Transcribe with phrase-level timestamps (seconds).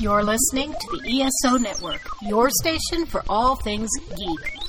[0.00, 4.60] You're listening to the ESO Network, your station for all things geek.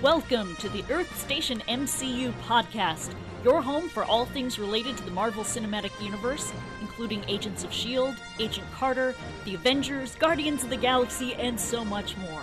[0.00, 5.10] Welcome to the Earth Station MCU podcast, your home for all things related to the
[5.10, 9.14] Marvel Cinematic Universe, including Agents of S.H.I.E.L.D., Agent Carter,
[9.44, 12.42] The Avengers, Guardians of the Galaxy, and so much more.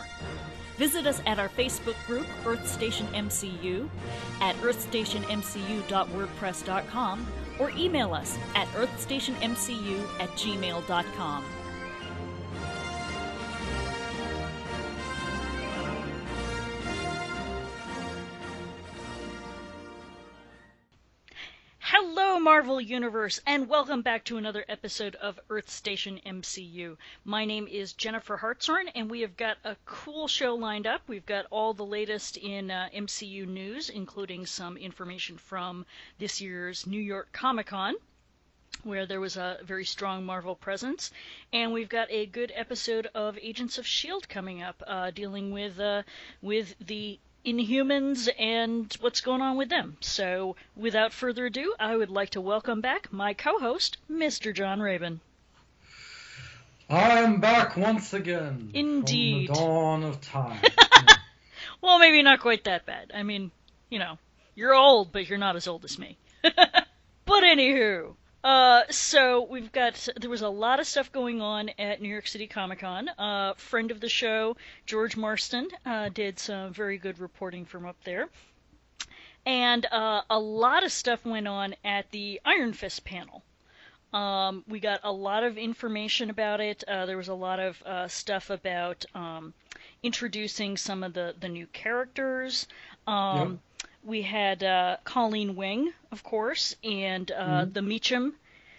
[0.78, 3.90] Visit us at our Facebook group, Earth Station MCU,
[4.42, 7.28] at earthstationmcu.wordpress.com,
[7.60, 11.44] or email us at earthstationmcu at gmail.com.
[22.78, 26.96] Marvel Universe, and welcome back to another episode of Earth Station MCU.
[27.26, 31.02] My name is Jennifer Hartshorn, and we have got a cool show lined up.
[31.08, 35.88] We've got all the latest in uh, MCU news, including some information from
[36.20, 37.96] this year's New York Comic Con
[38.84, 41.12] where there was a very strong Marvel presence.
[41.52, 44.28] And we've got a good episode of Agents of S.H.I.E.L.D.
[44.30, 46.04] coming up, uh, dealing with, uh,
[46.44, 49.98] with the Inhumans and what's going on with them.
[50.02, 54.54] So, without further ado, I would like to welcome back my co host, Mr.
[54.54, 55.22] John Raven.
[56.90, 58.72] I am back once again.
[58.74, 59.48] Indeed.
[59.48, 60.62] From the dawn of time.
[61.82, 63.12] well, maybe not quite that bad.
[63.14, 63.52] I mean,
[63.90, 64.18] you know,
[64.56, 66.18] you're old, but you're not as old as me.
[66.42, 72.02] but anywho, uh, so we've got there was a lot of stuff going on at
[72.02, 73.10] New York City Comic Con.
[73.10, 74.56] Uh, friend of the show,
[74.86, 78.30] George Marston, uh, did some very good reporting from up there,
[79.46, 83.44] and uh, a lot of stuff went on at the Iron Fist panel.
[84.14, 86.84] Um, we got a lot of information about it.
[86.88, 89.54] Uh, there was a lot of uh, stuff about um,
[90.04, 92.68] introducing some of the the new characters.
[93.06, 93.87] Um, Yep.
[94.08, 97.74] We had uh, Colleen Wing, of course, and uh, Mhm.
[97.74, 98.36] the Meacham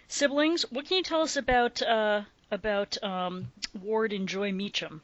[0.07, 0.63] siblings.
[0.71, 5.03] What can you tell us about uh, about um, Ward and Joy Meacham?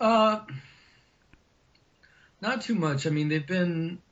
[0.00, 0.40] uh,
[2.40, 3.06] not too much.
[3.06, 4.02] I mean, they've been.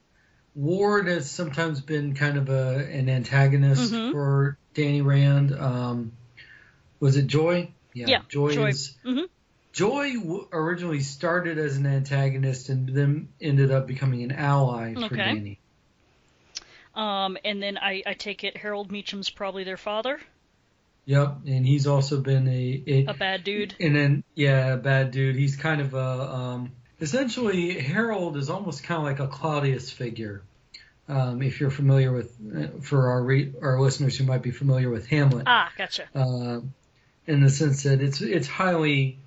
[0.54, 4.12] Ward has sometimes been kind of a an antagonist Mhm.
[4.12, 5.52] for Danny Rand.
[5.52, 6.12] Um,
[7.00, 7.72] was it Joy?
[7.94, 8.68] Yeah, Joy, Joy.
[8.68, 8.94] is.
[9.04, 9.28] Mhm.
[9.78, 15.04] Joy w- originally started as an antagonist and then ended up becoming an ally for
[15.04, 15.16] Okay.
[15.16, 15.60] Danny.
[16.96, 20.18] Um, and then I, I take it Harold Meacham's probably their father,
[21.04, 23.74] Yep, and he's also been a, a a bad dude.
[23.78, 25.36] And then, yeah, a bad dude.
[25.36, 30.42] He's kind of a, um, essentially, Harold is almost kind of like a Claudius figure.
[31.08, 34.90] Um, if you're familiar with, uh, for our re- our listeners who might be familiar
[34.90, 36.04] with Hamlet, Ah, gotcha.
[36.14, 36.60] uh,
[37.26, 39.18] in the sense that it's it's highly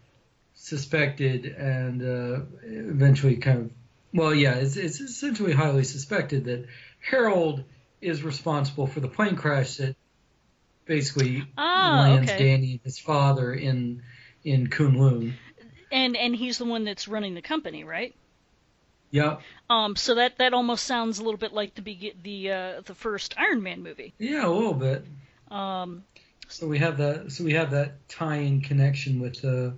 [0.53, 3.71] suspected and uh, eventually kind of,
[4.13, 6.65] well, yeah, it's it's essentially highly suspected that
[6.99, 7.63] Harold
[8.01, 9.95] is responsible for the plane crash that
[10.85, 12.43] basically Ah, lands okay.
[12.43, 14.01] Danny and his father in
[14.43, 15.33] in Kunlun.
[15.91, 18.15] And and he's the one that's running the company, right?
[19.11, 19.37] Yeah.
[19.69, 22.95] Um, so that that almost sounds a little bit like the begi- the uh, the
[22.95, 24.13] first Iron Man movie.
[24.19, 25.05] Yeah, a little bit.
[25.49, 26.03] Um,
[26.47, 27.31] So we have that.
[27.31, 29.73] So we have that tie-in connection with the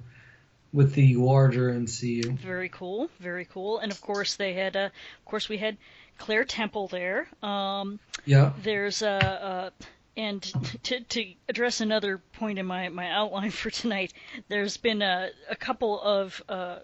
[0.73, 2.35] with the larger MCU.
[2.37, 3.77] very cool, very cool.
[3.79, 4.89] And of course they had, uh,
[5.19, 5.77] of course we had
[6.17, 7.27] Claire Temple there.
[7.41, 8.53] Um, Yeah.
[8.63, 9.85] there's uh, uh
[10.15, 10.41] and
[10.83, 14.13] to to address another point in my my outline for tonight,
[14.47, 16.79] there's been a a couple of uh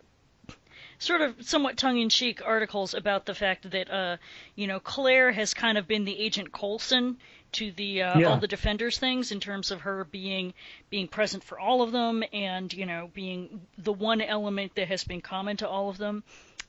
[0.97, 4.17] sort of somewhat tongue-in-cheek articles about the fact that uh
[4.55, 7.17] you know Claire has kind of been the Agent Coulson
[7.53, 8.27] to the uh, Yeah.
[8.29, 10.53] all the defenders things in terms of her being
[10.89, 15.03] being present for all of them and you know being the one element that has
[15.03, 16.23] been common to all of them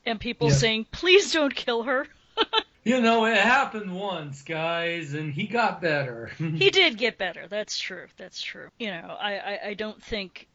[0.06, 0.54] and people Yeah.
[0.54, 2.06] saying please don't kill her
[2.82, 6.30] You know, it happened once, guys, and he got better.
[6.38, 7.46] he did get better.
[7.46, 8.06] That's true.
[8.16, 8.68] That's true.
[8.78, 10.48] You know, I, I, I don't think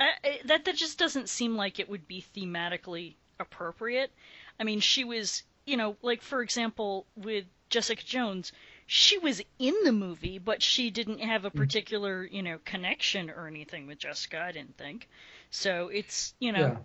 [0.00, 4.10] I, I, that that just doesn't seem like it would be thematically appropriate.
[4.58, 8.50] I mean, she was, you know, like for example with Jessica Jones,
[8.90, 11.56] she was in the movie, but she didn't have a mm.
[11.56, 14.40] particular, you know, connection or anything with Jessica.
[14.40, 15.08] I didn't think.
[15.50, 16.76] So it's, you know, yeah.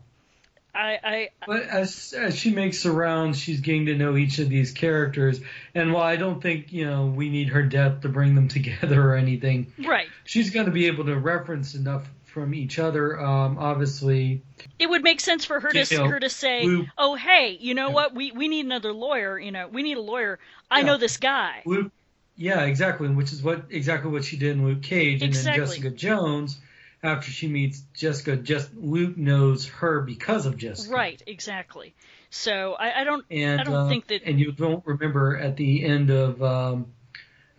[0.75, 4.49] I, I But as as she makes the rounds, she's getting to know each of
[4.49, 5.39] these characters.
[5.73, 9.01] And while I don't think you know we need her death to bring them together
[9.01, 10.07] or anything, right.
[10.25, 13.19] she's going to be able to reference enough from each other.
[13.19, 14.41] Um, obviously,
[14.79, 17.57] It would make sense for her to You know, her to say, Luke- "Oh, hey,
[17.59, 17.93] you know Yeah.
[17.93, 18.15] what?
[18.15, 19.37] We we need another lawyer.
[19.37, 20.39] You know, we need a lawyer.
[20.69, 20.85] I Yeah.
[20.87, 21.91] know this guy." Luke
[22.35, 23.07] Yeah, exactly.
[23.09, 25.59] Which is what exactly what she did in Luke Cage, and Exactly.
[25.59, 26.59] then Jessica Jones.
[27.03, 30.95] After she meets Jessica, just Luke knows her because of Jessica.
[30.95, 31.93] Right, exactly.
[32.29, 35.57] So I, I don't And I don't uh, think that and you don't remember at
[35.57, 36.87] the end of um,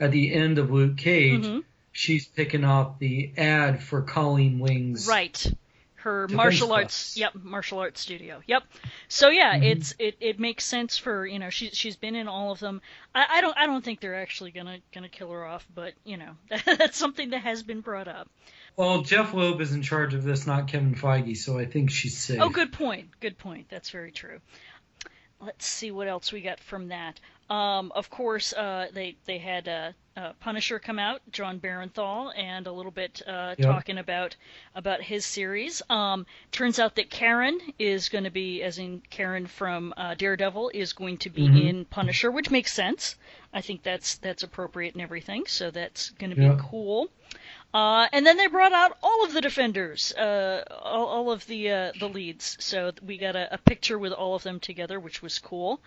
[0.00, 1.62] at the end of Luke Cage, Mhm.
[1.96, 5.06] She's picking up the ad for Colleen Wings.
[5.06, 5.52] Right.
[5.94, 8.64] Her martial arts, yep, martial arts studio, yep.
[9.08, 9.62] So yeah, Mhm.
[9.62, 12.82] it's it, it makes sense for you know she she's been in all of them.
[13.14, 16.18] I, I don't I don't think they're actually gonna gonna kill her off, but you
[16.18, 16.36] know
[16.66, 18.28] that's something that has been brought up.
[18.76, 22.18] Well, Jeph Loeb is in charge of this, not Kevin Feige, so I think she's
[22.18, 22.40] safe.
[22.42, 23.68] Oh, good point, good point.
[23.70, 24.40] That's very true.
[25.40, 27.18] Let's see what else we got from that.
[27.50, 32.66] Um, of course, uh, they they had uh, uh, Punisher come out, Jon Bernthal, and
[32.66, 33.68] a little bit uh, Yep.
[33.68, 34.36] talking about
[34.74, 35.82] about his series.
[35.90, 40.70] Um, turns out that Karen is going to be, as in Karen from uh, Daredevil,
[40.72, 41.68] is going to be Mhm.
[41.68, 43.16] in Punisher, which makes sense.
[43.52, 45.44] I think that's that's appropriate and everything.
[45.46, 47.08] So that's going to be cool.
[47.74, 51.70] Uh, and then they brought out all of the defenders, uh, all, all of the
[51.70, 52.56] uh, the leads.
[52.60, 55.80] So we got a, a picture with all of them together, which was cool.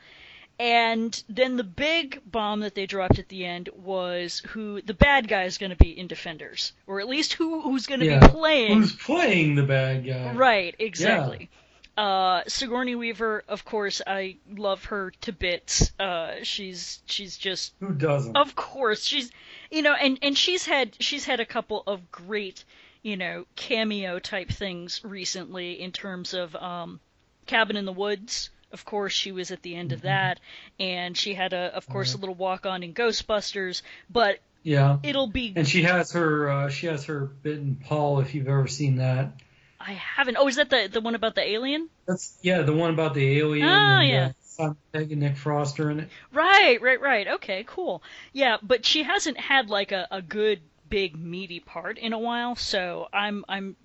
[0.59, 5.27] And then the big bomb that they dropped at the end was who the bad
[5.27, 8.19] guy is going to be in Defenders, or at least who who's going to Yeah.
[8.19, 8.79] be playing.
[8.81, 10.33] Who's playing the bad guy?
[10.33, 11.49] Right, exactly.
[11.95, 15.91] Uh, Sigourney Weaver, of course, I love her to bits.
[15.99, 18.35] Uh, she's she's just Who doesn't?
[18.37, 19.31] of course, she's
[19.71, 22.63] you know, and and she's had she's had a couple of great
[23.03, 26.99] you know cameo type things recently in terms of um,
[27.45, 28.49] Cabin in the Woods.
[28.71, 30.39] Of course, she was at the end of that,
[30.79, 33.81] and she had a of course a little walk on in Ghostbusters.
[34.09, 34.97] But yeah.
[35.03, 38.67] it'll be And she has her uh, she has her bitten Paul if you've ever
[38.67, 39.31] seen that.
[39.79, 40.37] I haven't.
[40.37, 41.89] Oh, is that the the one about the alien?
[42.05, 44.25] That's yeah, the one about the alien Oh, and yeah.
[44.25, 46.09] uh, Simon Pegg and Nick Frost are in it.
[46.33, 47.27] Right, right, right.
[47.27, 48.01] Okay, cool.
[48.33, 52.55] Yeah, but she hasn't had like a, a good big meaty part in a while,
[52.55, 53.75] so I'm I'm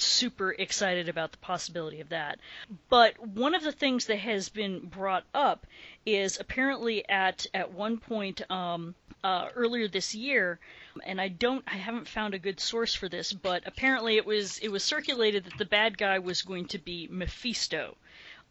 [0.00, 2.38] super excited about the possibility of that.
[2.88, 5.66] But one of the things that has been brought up
[6.06, 10.58] is apparently at at one point um, uh, earlier this year,
[11.04, 14.58] and I don't I haven't found a good source for this, but apparently it was
[14.58, 17.96] it was circulated that the bad guy was going to be Mephisto,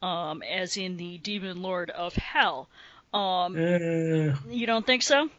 [0.01, 2.69] um, as in the demon lord of hell.
[3.13, 5.29] Um, Uh, you don't think so?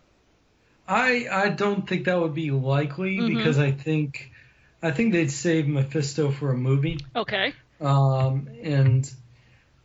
[0.89, 3.37] I I don't think that would be likely Mhm.
[3.37, 4.33] because I think
[4.83, 6.99] I think they'd save Mephisto for a movie.
[7.15, 7.53] Okay.
[7.81, 9.11] Um, and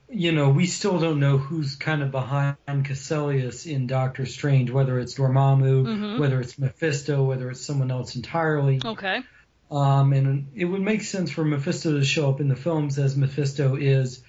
[0.07, 4.99] you know, we still don't know who's kind of behind Kaecilius in Doctor Strange, whether
[4.99, 6.19] it's Dormammu, Mhm.
[6.19, 8.79] whether it's Mephisto, whether it's someone else entirely.
[8.85, 9.23] Okay.
[9.71, 13.17] Um, and it would make sense for Mephisto to show up in the films as
[13.17, 14.21] Mephisto is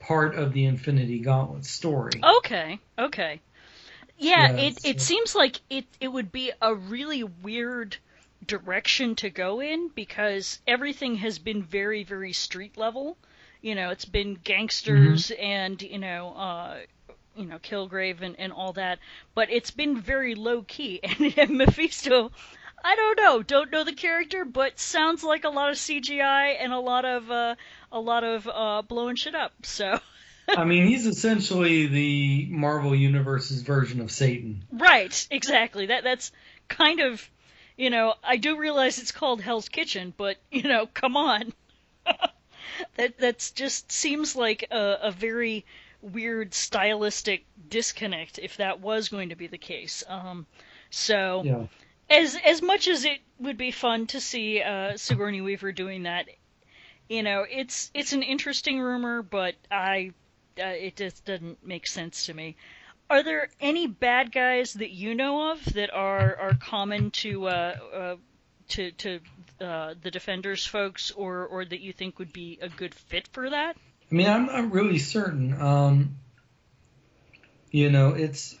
[0.00, 2.20] part of the Infinity Gauntlet story.
[2.38, 2.80] Okay.
[2.98, 3.40] Okay.
[4.18, 7.96] Yeah, Yeah, it, it seems like it it would be a really weird
[8.46, 13.16] direction to go in because everything has been very very street level.
[13.60, 16.78] You know, it's been gangsters and you know uh
[17.36, 18.98] you know Kilgrave and, and all that,
[19.34, 21.00] but it's been very low key.
[21.18, 22.32] And, and Mephisto,
[22.84, 26.72] I don't know, don't know the character, but sounds like a lot of CGI and
[26.72, 27.54] a lot of uh,
[27.90, 29.52] a lot of uh, blowing shit up.
[29.62, 29.98] So.
[30.48, 34.64] I mean, he's essentially the Marvel Universe's version of Satan.
[34.72, 35.86] Right, exactly.
[35.86, 36.32] That that's
[36.68, 37.28] kind of,
[37.76, 41.52] you know, I do realize it's called Hell's Kitchen, but you know, come on.
[42.96, 45.64] that that's just seems like a, a very
[46.00, 50.02] weird stylistic disconnect if that was going to be the case.
[50.08, 50.46] Um,
[50.90, 51.66] so Yeah.
[52.10, 56.28] as as much as it would be fun to see uh, Sigourney Weaver doing that,
[57.08, 60.12] you know, it's it's an interesting rumor, but I
[60.58, 62.56] uh, it just doesn't make sense to me.
[63.12, 67.76] Are there any bad guys that you know of that are are common to uh,
[67.94, 68.16] uh,
[68.70, 69.20] to to
[69.60, 73.50] uh, the Defenders folks, or or that you think would be a good fit for
[73.50, 73.76] that?
[74.10, 75.52] I mean, I'm not really certain.
[75.60, 76.16] Um,
[77.70, 78.56] you know, it's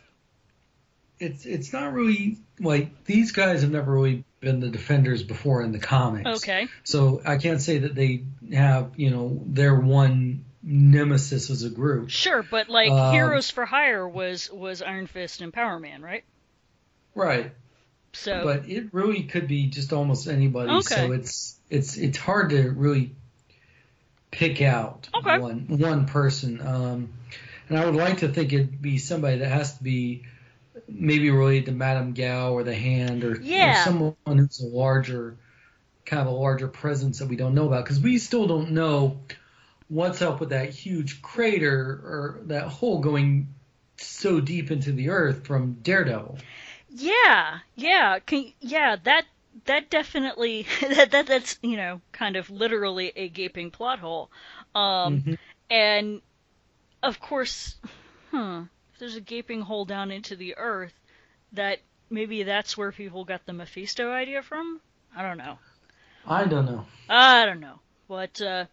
[1.18, 5.72] it's it's not really like these guys have never really been the defenders before in
[5.72, 6.42] the comics.
[6.42, 11.70] Okay, So I can't say that they have, you know, their one nemesis as a
[11.70, 12.10] group.
[12.10, 16.24] sure, but like Um, Heroes for Hire was was Iron Fist and Power Man, right?
[17.14, 17.52] Right.
[18.12, 20.70] So But it really could be just almost anybody.
[20.72, 20.82] Okay.
[20.82, 23.14] So it's it's it's hard to really
[24.30, 25.38] pick out Okay.
[25.38, 26.60] one one person.
[26.60, 27.12] Um,
[27.68, 30.24] and I would like to think it'd be somebody that has to be
[30.88, 33.84] maybe related to Madame Gao or the Hand or, or Yeah.
[33.84, 35.36] someone who's a larger
[36.04, 39.20] kind of a larger presence that we don't know about because we still don't know
[39.92, 43.48] what's up with that huge crater or that hole going
[43.96, 46.38] so deep into the earth from Daredevil.
[46.90, 48.96] Yeah, yeah, can, yeah.
[49.02, 49.26] That
[49.64, 54.30] that definitely that, that that's you know kind of literally a gaping plot hole.
[54.74, 55.36] Um, Mhm.
[55.70, 56.22] and
[57.02, 57.76] of course,
[58.30, 60.94] huh, if there's a gaping hole down into the earth,
[61.52, 61.80] that
[62.10, 64.80] maybe that's where people got the Mephisto idea from.
[65.16, 65.58] I don't know.
[66.26, 66.84] I don't know.
[67.08, 68.66] I don't know, but uh,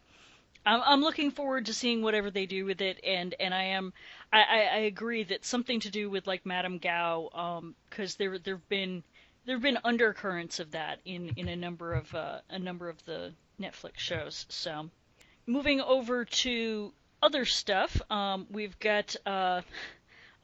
[0.70, 3.92] I'm I'm looking forward to seeing whatever they do with it, and and I am
[4.32, 8.38] I, I, I agree that something to do with like Madame Gao, um, because there
[8.38, 9.04] there've been
[9.46, 13.34] there've been undercurrents of that in in a number of uh, a number of the
[13.60, 14.46] Netflix shows.
[14.50, 14.92] So,
[15.48, 19.62] moving over to other stuff, um, we've got uh,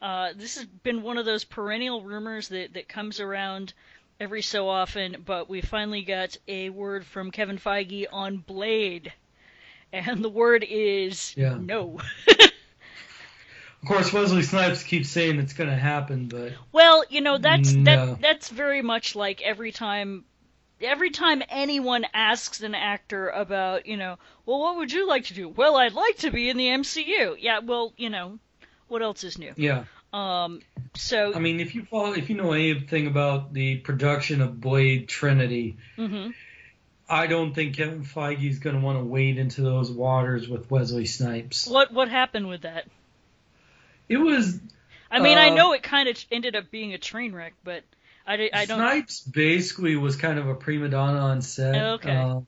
[0.01, 3.73] uh, this has been one of those perennial rumors that that comes around
[4.19, 9.13] every so often, but we finally got a word from Kevin Feige on Blade.
[9.93, 11.57] And the word is Yeah.
[11.59, 11.99] no.
[13.81, 17.71] Of course, Wesley Snipes keeps saying it's going to happen, but Well, you know that's
[17.71, 17.83] No.
[18.13, 20.25] that that's very much like every time
[20.81, 25.35] every time anyone asks an actor about, you know, well what would you like to
[25.35, 25.47] do?
[25.49, 27.35] Well, I'd like to be in the MCU.
[27.39, 28.39] Yeah, well, you know,
[28.87, 29.53] what else is new?
[29.55, 29.83] yeah.
[30.11, 30.61] Um
[30.95, 35.07] so I mean, if you follow, if you know anything about the production of Blade
[35.09, 36.33] Trinity, mhm.
[37.09, 40.69] I don't think Kevin Feige is going to want to wade into those waters with
[40.71, 41.67] Wesley Snipes.
[41.67, 42.87] what what happened with that?
[44.09, 44.59] It was
[45.11, 47.83] I mean, I Uh, know it kind of ended up being a train wreck, but
[48.27, 51.75] I, I don't Snipes basically was kind of a prima donna on set.
[51.75, 52.15] Okay.
[52.15, 52.39] uh,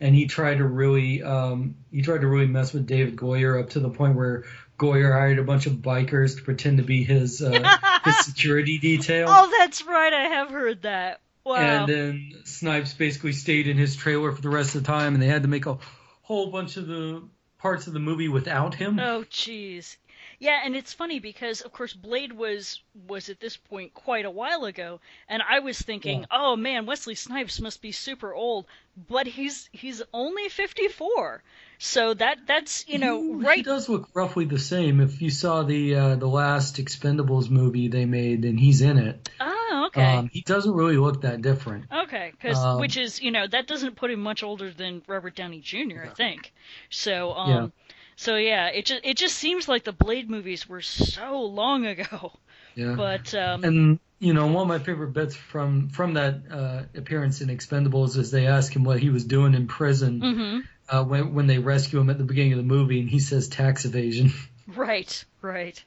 [0.00, 3.70] and he tried to really, um, he tried to really mess with David Goyer up
[3.70, 4.44] to the point where
[4.76, 9.26] Goyer hired a bunch of bikers to pretend to be his uh, his security detail.
[9.28, 10.12] Oh, that's right.
[10.12, 11.20] I have heard that.
[11.44, 11.56] Wow.
[11.56, 15.22] And then Snipes basically stayed in his trailer for the rest of the time, and
[15.22, 15.78] they had to make a
[16.22, 17.22] whole bunch of the
[17.58, 18.98] parts of the movie without him.
[18.98, 19.96] Oh, jeez.
[20.38, 24.30] Yeah, and it's funny because, of course, Blade was was at this point quite a
[24.30, 26.26] while ago, and I was thinking, Yeah.
[26.30, 28.66] oh man, Wesley Snipes must be super old,
[29.08, 31.42] but he's he's only fifty four,
[31.78, 35.00] so that that's you know He- He does look roughly the same.
[35.00, 39.28] If you saw the uh, the last Expendables movie they made, and he's in it,
[39.40, 40.16] Oh, okay.
[40.16, 41.86] um, he doesn't really look that different.
[41.92, 45.34] Okay, because Um, which is you know that doesn't put him much older than Robert
[45.34, 46.04] Downey Jr.
[46.04, 46.52] I think.
[46.90, 47.68] So um, Yeah.
[48.16, 52.32] So yeah, it just it just seems like the Blade movies were so long ago.
[52.76, 52.94] Yeah.
[52.96, 57.40] But um, And you know, one of my favorite bits from from that uh, appearance
[57.40, 60.62] in Expendables is they ask him what he was doing in prison mhm.
[60.88, 63.48] uh, when when they rescue him at the beginning of the movie, and he says
[63.48, 64.32] tax evasion.
[64.66, 65.84] right, right,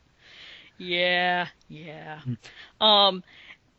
[0.77, 2.21] yeah, yeah.
[2.79, 3.23] Um,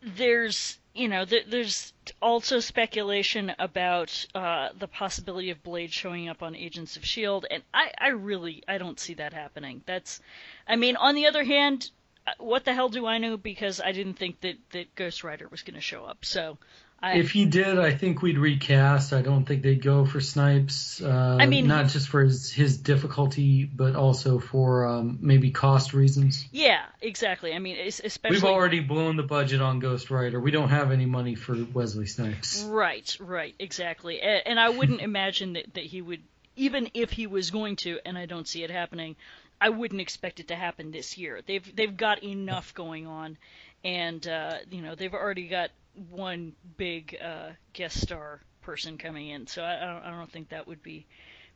[0.02, 6.42] there's you know th- there's also speculation about uh, the possibility of Blade showing up
[6.42, 9.82] on Agents of Shield, and I I really I don't see that happening.
[9.86, 10.20] That's,
[10.66, 11.90] I mean, on the other hand.
[12.26, 13.36] uh, What the hell do I know?
[13.36, 16.24] Because I didn't think that, that Ghost Rider was going to show up.
[16.24, 16.58] So,
[17.00, 19.12] I, if he did, I think we'd recast.
[19.12, 21.00] I don't think they'd go for Snipes.
[21.00, 25.94] Uh, I mean, not just for his, his difficulty, but also for um, maybe cost
[25.94, 26.44] reasons.
[26.50, 27.52] yeah, exactly.
[27.52, 30.40] I mean, especially We've already blown the budget on Ghost Rider.
[30.40, 32.64] We don't have any money for Wesley Snipes.
[32.64, 34.20] Right, right, exactly.
[34.20, 36.22] And, and I wouldn't imagine that, that he would,
[36.56, 39.14] even if he was going to, and I don't see it happening,
[39.60, 41.40] I wouldn't expect it to happen this year.
[41.46, 43.36] They've they've got enough going on,
[43.84, 45.70] and uh, you know they've already got
[46.10, 50.50] one big uh, guest star person coming in, so I, I don't I don't think
[50.50, 51.06] that would be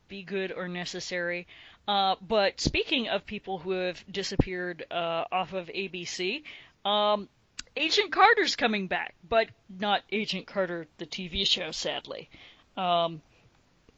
[0.07, 1.47] be good or necessary.
[1.87, 6.43] Uh, but speaking of people who have disappeared uh, off of ABC,
[6.85, 7.29] um,
[7.77, 12.29] Agent Carter's coming back, but not Agent Carter, the TV show, sadly.
[12.77, 13.21] Um,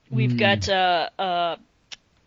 [0.09, 0.37] we've Hmm.
[0.37, 1.55] got uh, uh,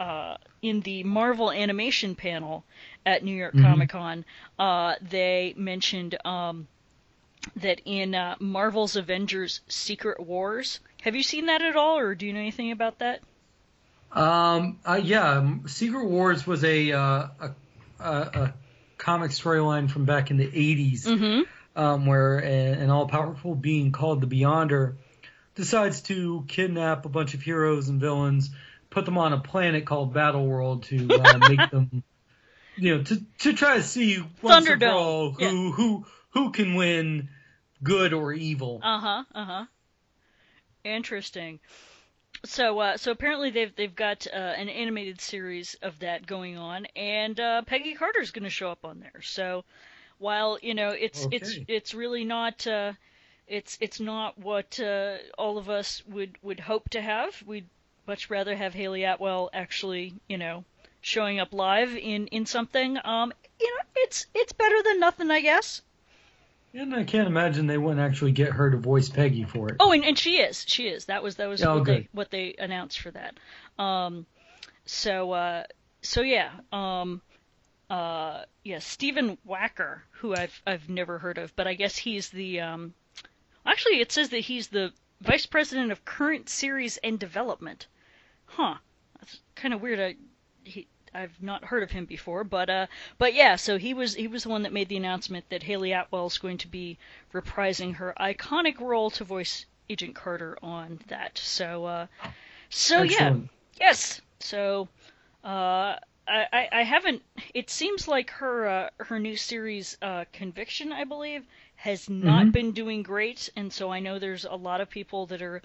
[0.01, 2.65] uh, in the Marvel animation panel
[3.07, 3.57] at New York Mhm.
[3.57, 4.25] Comic Con,
[4.59, 6.69] uh, they mentioned um,
[7.57, 10.81] that in uh, Marvel's Avengers Secret Wars.
[11.03, 13.21] Have you seen that at all, or do you know anything about that?
[14.13, 17.55] Um, uh, yeah, um, Secret Wars was a uh, a,
[18.01, 18.55] a, a
[18.97, 21.81] comic storyline from back in the 80s Mm-hmm.
[21.81, 24.97] um, where a, an all-powerful being called the Beyonder
[25.55, 28.51] decides to kidnap a bunch of heroes and villains,
[28.91, 32.03] put them on a planet called Battle World to uh, make them,
[32.77, 35.51] you know, to to try to see once and for all who yeah.
[35.73, 37.29] who who can win,
[37.83, 38.81] good or evil.
[38.83, 39.25] Uh huh.
[39.35, 39.65] Uh huh.
[40.85, 41.61] Interesting.
[42.45, 46.87] So, uh, so apparently they've they've got uh, an animated series of that going on,
[46.95, 49.23] and uh, Peggy Carter's going to show up on there.
[49.23, 49.65] So,
[50.19, 52.93] while you know it's it's it's really not uh,
[53.49, 57.43] it's it's not what uh, all of us would would hope to have.
[57.45, 57.69] We'd
[58.07, 60.65] much rather have Hayley Atwell actually, you know,
[61.01, 62.99] showing up live in in something.
[63.05, 65.83] Um, you know, it's it's better than nothing, I guess.
[66.75, 69.77] And I can't imagine they wouldn't actually get her to voice Peggy for it.
[69.81, 70.65] Oh, and, and she is.
[70.69, 71.07] She is.
[71.07, 73.39] That was that was Oh, what they what they announced for that.
[73.83, 74.27] Um,
[74.85, 75.65] so uh,
[76.03, 76.51] so yeah.
[76.73, 77.23] Um,
[77.89, 78.81] uh, yeah.
[78.81, 82.95] Stephen Wacker, who I've I've never heard of, but I guess he's the um,
[83.65, 87.87] actually it says that he's the vice president of current series and development.
[88.45, 88.75] Huh.
[89.19, 90.01] That's kind of weird.
[90.01, 90.17] I
[90.65, 90.87] he
[91.19, 92.87] I've not heard of him before, but uh,
[93.19, 93.57] but yeah.
[93.57, 96.39] So he was he was the one that made the announcement that Hayley Atwell is
[96.39, 96.99] going to be
[97.33, 101.39] reprising her iconic role to voice Agent Carter on that.
[101.39, 102.07] So uh,
[102.71, 103.35] so yeah,
[103.81, 104.21] yes.
[104.41, 104.89] So
[105.45, 105.97] uh,
[106.29, 107.23] I, I I haven't.
[107.55, 111.47] It seems like her uh, her new series uh, Conviction, I believe,
[111.77, 112.53] has not Mhm.
[112.53, 115.63] been doing great, and so I know there's a lot of people that are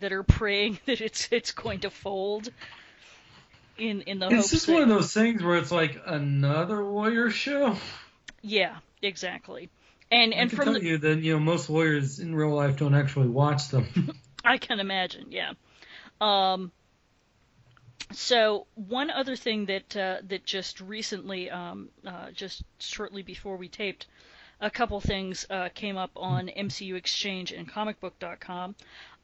[0.00, 2.50] that are praying that it's it's going to fold.
[3.78, 7.30] In in the It's just that, one of those things where it's like another lawyer
[7.30, 7.76] show.
[8.42, 9.70] yeah, exactly.
[10.10, 12.54] And I and can from tell the, you that you know most lawyers in real
[12.54, 14.12] life don't actually watch them.
[14.44, 15.52] I can imagine, yeah.
[16.20, 16.70] Um,
[18.12, 23.68] so one other thing that uh, that just recently, um, uh, just shortly before we
[23.68, 24.06] taped,
[24.60, 28.74] a couple things uh, came up on MCU Exchange and ComicBook.com.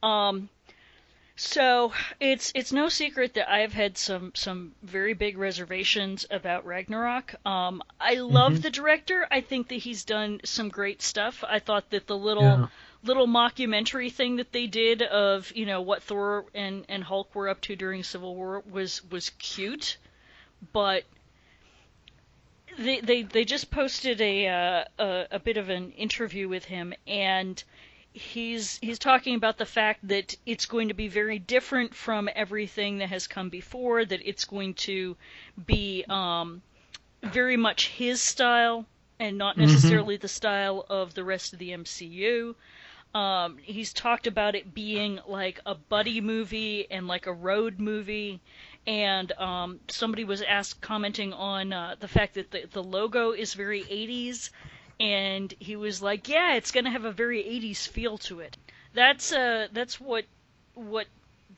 [0.02, 0.48] Um,
[1.42, 7.34] so it's it's no secret that I've had some some very big reservations about Ragnarok.
[7.46, 8.62] Um, I love Mhm.
[8.62, 9.26] the director.
[9.30, 11.42] I think that he's done some great stuff.
[11.46, 12.68] I thought that the little Yeah.
[13.02, 17.48] little mockumentary thing that they did of you know what Thor and and Hulk were
[17.48, 19.96] up to during Civil War was was cute,
[20.72, 21.04] but
[22.78, 26.92] they they they just posted a uh, a, a bit of an interview with him
[27.06, 27.62] and
[28.12, 32.98] he's he's talking about the fact that it's going to be very different from everything
[32.98, 35.16] that has come before that it's going to
[35.66, 36.62] be um
[37.22, 38.86] very much his style
[39.18, 39.58] and not Mhm.
[39.58, 42.54] necessarily the style of the rest of the MCU.
[43.14, 48.40] Um, he's talked about it being like a buddy movie and like a road movie.
[48.86, 53.54] And um, somebody was asked, commenting on uh, the fact that the, the logo is
[53.54, 54.50] very 80s.
[55.00, 58.56] And he was like, "Yeah, it's gonna have a very 80s feel to it."
[58.92, 60.26] That's uh, that's what
[60.74, 61.06] what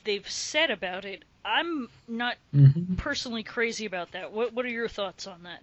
[0.05, 1.25] they've said about it.
[1.45, 2.97] I'm not Mhm.
[2.97, 4.33] personally crazy about that.
[4.33, 5.61] What what are your thoughts on that?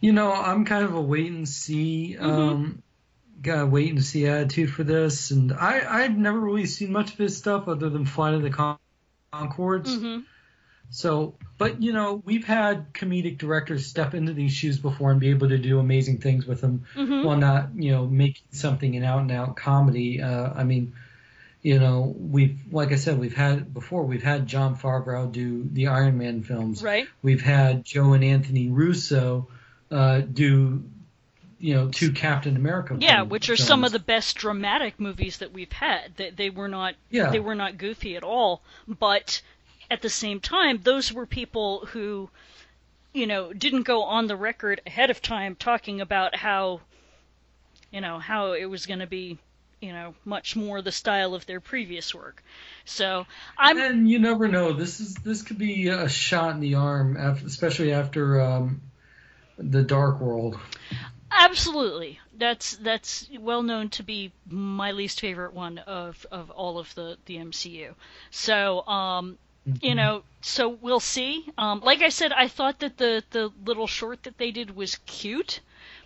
[0.00, 2.82] You know, I'm kind of a wait and see, um,
[3.42, 7.12] got a wait and see attitude for this, and I I've never really seen much
[7.12, 8.78] of his stuff other than Flight of the Con-
[9.32, 9.94] Conchords.
[9.98, 10.18] hmm
[10.90, 15.30] So, but you know, we've had comedic directors step into these shoes before and be
[15.30, 19.04] able to do amazing things with them, hmm while not you know making something an
[19.04, 20.22] out and out comedy.
[20.22, 20.94] Uh, I mean.
[21.62, 24.04] You know, we've like I said, we've had before.
[24.04, 26.80] We've had Jon Favreau do the Iron Man films.
[26.80, 27.08] Right.
[27.22, 29.48] We've had Joe and Anthony Russo
[29.90, 30.84] uh, do,
[31.58, 32.96] you know, two Captain America.
[33.00, 36.12] Yeah, which are some of the best dramatic movies that we've had.
[36.16, 37.30] They, they were not Yeah.
[37.30, 39.42] they were not goofy at all, but
[39.90, 42.28] at the same time, those were people who,
[43.12, 46.80] you know, didn't go on the record ahead of time talking about how,
[47.90, 49.38] you know, how it was going to be,
[49.80, 52.42] you know, much more the style of their previous work.
[52.84, 54.72] So I'm And you never know.
[54.72, 58.80] This is this could be a shot in the arm, especially after um,
[59.58, 60.58] the Dark World.
[61.30, 62.18] Absolutely.
[62.38, 67.18] That's that's well known to be my least favorite one of, of all of the,
[67.26, 67.94] the MCU.
[68.30, 69.38] So, um,
[69.80, 71.46] you know, so we'll see.
[71.58, 74.96] Um, like I said, I thought that the, the little short that they did was
[75.06, 75.60] cute,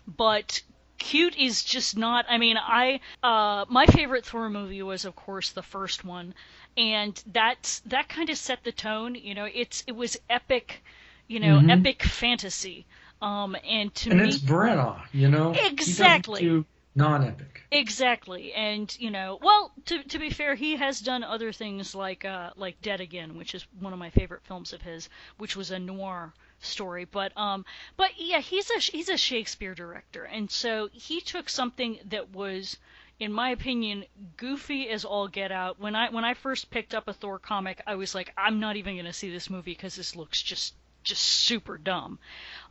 [0.06, 0.62] but
[0.98, 2.26] cute is just not.
[2.28, 6.34] I mean, I uh, my favorite Thor movie was, of course, the first one,
[6.76, 9.14] and that's that kind of set the tone.
[9.14, 10.82] You know, it's it was epic,
[11.28, 11.68] you know, Mhm.
[11.68, 12.86] epic fantasy.
[13.22, 15.52] Um, and to And me, it's Branagh, you know.
[15.54, 16.56] Exactly.
[16.94, 17.62] Non-epic.
[17.70, 22.24] Exactly, and you know, well, to to be fair, he has done other things like
[22.24, 25.70] uh like Dead Again, which is one of my favorite films of his, which was
[25.70, 27.04] a noir story.
[27.04, 27.64] But um,
[27.96, 32.76] but yeah, he's a he's a Shakespeare director, and so he took something that was,
[33.20, 34.04] in my opinion,
[34.36, 35.78] goofy as all get out.
[35.78, 38.76] When I when I first picked up a Thor comic, I was like, I'm not
[38.76, 42.18] even gonna see this movie because this looks just just super dumb.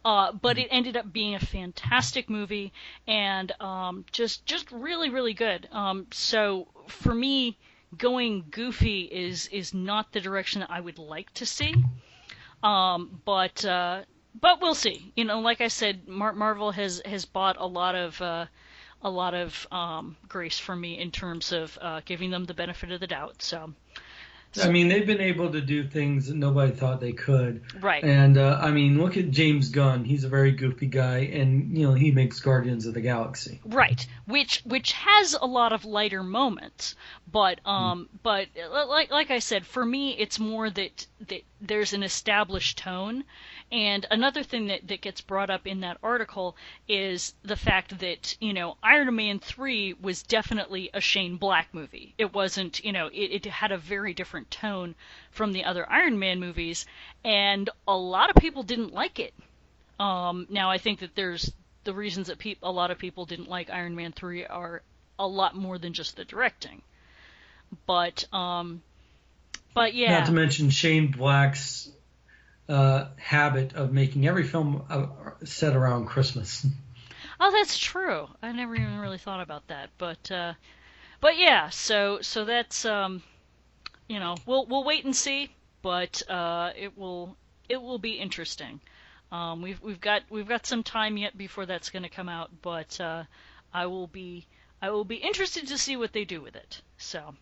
[0.06, 2.72] Uh, but it ended up being a fantastic movie
[3.08, 5.68] and um, just just really really good.
[5.72, 7.58] Um, so for me,
[7.98, 11.76] going goofy is is not the direction that I would like to see.
[12.64, 14.04] Um, but uh,
[14.40, 15.12] but we'll see.
[15.16, 18.22] You know, like I said, Mar- Marvel has has bought a lot of.
[18.22, 18.46] Uh,
[19.02, 22.92] a lot of um, grace from me in terms of uh, giving them the benefit
[22.92, 23.42] of the doubt.
[23.42, 23.74] So,
[24.58, 27.62] I mean, they've been able to do things that nobody thought they could.
[27.80, 28.04] Right.
[28.04, 30.04] And uh, I mean, look at James Gunn.
[30.06, 33.60] He's a very goofy guy, and you know he makes Guardians of the Galaxy.
[33.64, 36.96] Right, which which has a lot of lighter moments,
[37.32, 38.20] but um, mm.
[38.24, 43.26] but like like I said, for me, it's more that that there's an established tone,
[43.72, 46.56] and another thing that, that gets brought up in that article
[46.88, 52.16] is the fact that, you know, Iron Man 3 was definitely a Shane Black movie.
[52.18, 54.96] It wasn't, you know, it, it had a very different tone
[55.30, 56.88] from the other Iron Man movies,
[57.24, 59.34] and a lot of people didn't like it.
[60.00, 61.52] Um, now, I think that there's
[61.84, 64.82] the reasons that pe- a lot of people didn't like Iron Man 3 are
[65.20, 66.82] a lot more than just the directing.
[67.86, 68.82] But, um,
[69.76, 70.18] but yeah.
[70.18, 71.92] Not to mention Shane Black's
[72.70, 75.08] uh, habit of making every film uh,
[75.44, 76.66] set around Christmas.
[77.42, 78.28] Oh, that's true.
[78.42, 80.56] I never even really thought about that, but uh,
[81.22, 81.70] but yeah.
[81.70, 83.24] So so that's um,
[84.10, 85.50] you know we'll we'll wait and see,
[85.82, 87.38] but uh, it will
[87.70, 88.82] it will be interesting.
[89.32, 92.50] Um, we've we've got we've got some time yet before that's going to come out,
[92.62, 93.24] but uh,
[93.74, 94.46] I will be
[94.82, 96.82] I will be interested to see what they do with it.
[96.98, 97.36] So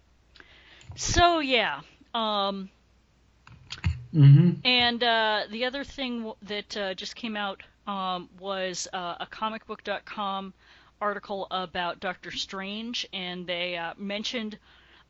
[0.95, 1.81] so yeah.
[2.13, 2.69] Um,
[4.13, 4.65] Mm-hmm.
[4.65, 9.27] And uh, the other thing w- that uh, just came out um, was uh, a
[9.27, 10.53] comicbook.com
[10.99, 14.57] article about Doctor Strange, and they uh, mentioned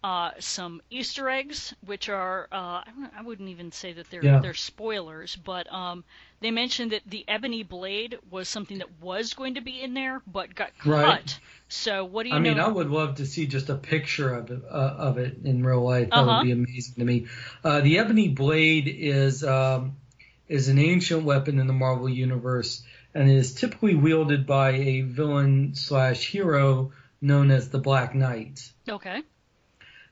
[0.04, 2.84] uh, some Easter eggs, which are uh,
[3.16, 4.40] I wouldn't even say that they're yeah.
[4.40, 6.04] they're spoilers, but um,
[6.40, 10.22] they mentioned that the ebony blade was something that was going to be in there,
[10.28, 10.92] but got cut.
[10.92, 11.40] Right.
[11.70, 12.36] So what do you?
[12.36, 15.40] I mean, I would love to see just a picture of it, uh, of it
[15.44, 16.10] in real life.
[16.10, 16.38] That uh-huh.
[16.40, 17.28] would be amazing to me.
[17.64, 19.98] Uh, the ebony blade is um,
[20.48, 25.76] is an ancient weapon in the Marvel universe, and is typically wielded by a villain
[25.76, 28.72] slash hero known as the Black Knight.
[28.88, 29.24] Okay.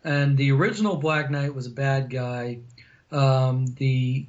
[0.03, 2.59] And the original Black Knight was a bad guy.
[3.11, 4.25] Um, the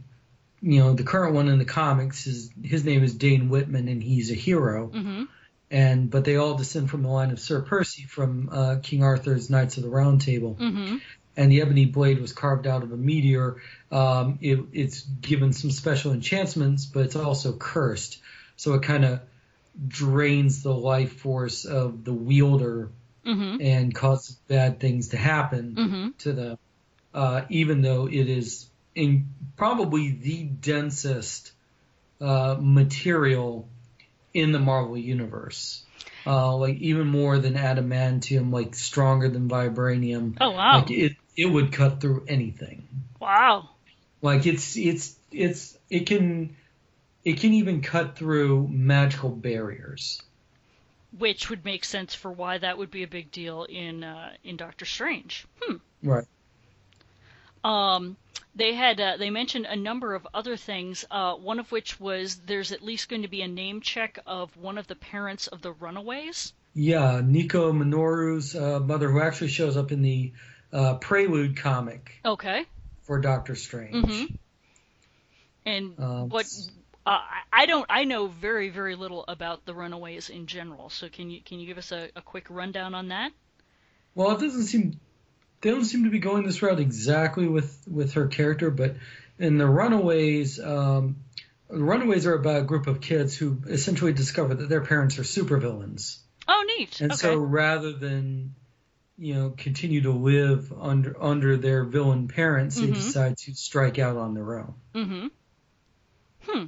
[0.63, 4.03] you know the current one in the comics is his name is Dane Whitman and
[4.03, 4.89] he's a hero.
[4.89, 5.25] Mm-hmm.
[5.71, 9.51] And but they all descend from the line of Sir Percy from uh, King Arthur's
[9.51, 10.57] Knights of the Round Table.
[10.61, 10.99] Mm-hmm.
[11.37, 13.57] And the ebony blade was carved out of a meteor.
[13.93, 18.19] Um, it, it's given some special enchantments, but it's also cursed.
[18.57, 19.21] So it kind of
[19.87, 22.91] drains the life force of the wielder
[23.27, 23.61] mm-hmm.
[23.61, 26.09] and causes bad things to happen mm-hmm.
[26.19, 26.59] to them,
[27.13, 31.53] uh, even though it is in probably the densest
[32.21, 33.69] uh, material
[34.37, 35.83] in the Marvel universe.
[36.27, 40.37] Uh, like even more than adamantium, like stronger than vibranium.
[40.41, 40.79] Oh wow!
[40.79, 42.87] Like it, it would cut through anything.
[43.21, 43.71] Wow!
[44.21, 46.57] Like it's it's it's it can
[47.25, 50.21] it can even cut through magical barriers
[51.19, 54.57] which would make sense for why that would be a big deal in uh, in
[54.57, 55.47] Doctor Strange.
[55.61, 55.77] Hmm.
[56.03, 56.25] Right.
[57.67, 58.17] Um,
[58.55, 61.05] they had uh, they mentioned a number of other things.
[61.11, 64.57] Uh, one of which was there's at least going to be a name check of
[64.57, 66.53] one of the parents of the Runaways.
[66.75, 70.33] Yeah, Nico Minoru's uh, mother, who actually shows up in the
[70.73, 72.21] uh, Prelude comic.
[72.25, 72.65] Okay.
[73.03, 74.07] For Doctor Strange.
[74.07, 74.35] Mm-hmm.
[75.65, 76.47] And um, what
[77.05, 77.19] uh,
[77.53, 77.87] I don't.
[77.89, 80.89] I know very, very little about the Runaways in general.
[80.89, 83.33] So can you can you give us a, a quick rundown on that?
[84.15, 85.01] Well, it doesn't seem
[85.61, 88.97] they don't seem to be going this route exactly with with her character, but
[89.39, 91.17] in the Runaways, um,
[91.69, 95.23] the Runaways are about a group of kids who essentially discover that their parents are
[95.23, 96.19] supervillains.
[96.49, 97.01] Oh, neat.
[97.01, 97.19] And okay.
[97.19, 98.55] so rather than
[99.19, 102.93] you know continue to live under under their villain parents, mm-hmm.
[102.93, 104.75] they decide to strike out on their own.
[104.95, 105.27] Mm-hmm.
[106.43, 106.67] Hmm.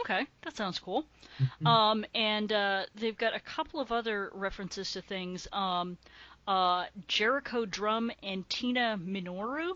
[0.00, 1.06] Okay, that sounds cool.
[1.40, 1.66] Mm-hmm.
[1.66, 5.48] Um, and uh, they've got a couple of other references to things.
[5.52, 5.96] Um,
[6.46, 9.72] uh, Jericho Drumm and Tina Minoru.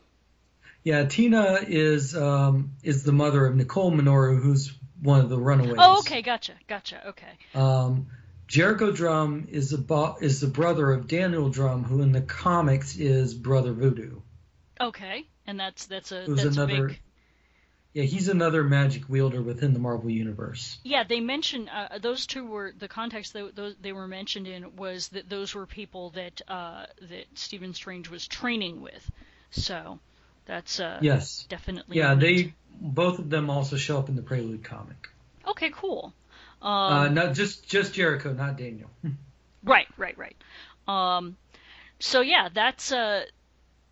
[0.85, 5.77] Yeah, Tina is um, is the mother of Nicole Minoru, who's one of the Runaways.
[5.79, 7.39] Oh, okay, gotcha, gotcha, okay.
[7.55, 8.09] Um,
[8.47, 12.97] Jericho Drumm is the bo- is the brother of Daniel Drumm, who in the comics
[12.97, 14.21] is Brother Voodoo.
[14.81, 17.01] Okay, and that's that's a Who's that's another big
[17.99, 20.79] yeah, he's another magic wielder within the Marvel universe.
[20.85, 24.77] Yeah, they mentioned uh, those two were the context that those they were mentioned in
[24.77, 29.11] was that those were people that uh, that Stephen Strange was training with.
[29.51, 29.99] So
[30.47, 31.97] that's uh, yes, definitely.
[31.97, 35.09] Yeah, they both of them also show up in the Prelude comic.
[35.45, 36.15] Okay, cool.
[36.63, 38.91] Uh, um, uh, not just just Jericho, not Daniel.
[39.65, 40.37] right, right, right.
[40.87, 41.37] Um,
[41.99, 43.25] so yeah, that's uh,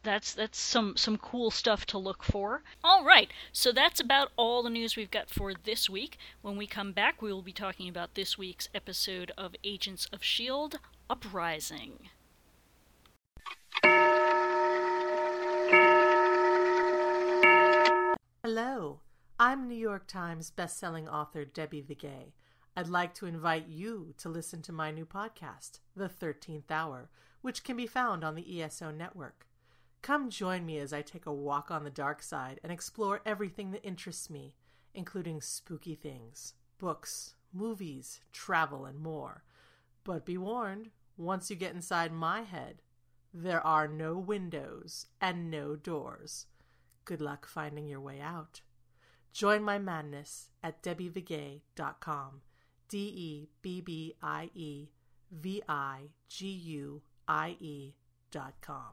[0.06, 2.62] that's that's some some cool stuff to look for.
[2.84, 6.16] All right, so that's about all the news we've got for this week.
[6.42, 10.22] When we come back, we will be talking about this week's episode of Agents of
[10.22, 10.78] Shield:
[11.10, 12.08] Uprising.
[18.44, 19.00] Hello,
[19.40, 22.32] I'm New York Times bestselling author Debbie Viguie.
[22.76, 27.64] I'd like to invite you to listen to my new podcast, The 13th Hour, which
[27.64, 29.45] can be found on the ESO network.
[30.06, 33.72] Come join me as I take a walk on the dark side and explore everything
[33.72, 34.54] that interests me,
[34.94, 39.42] including spooky things, books, movies, travel, and more.
[40.04, 42.82] But be warned, once you get inside my head,
[43.34, 46.46] there are no windows and no doors.
[47.04, 48.60] Good luck finding your way out.
[49.32, 52.42] Join my madness at debbieviguie.com.
[52.88, 54.86] D E B B I E
[55.32, 57.94] V I G U I E
[58.30, 58.92] dot com.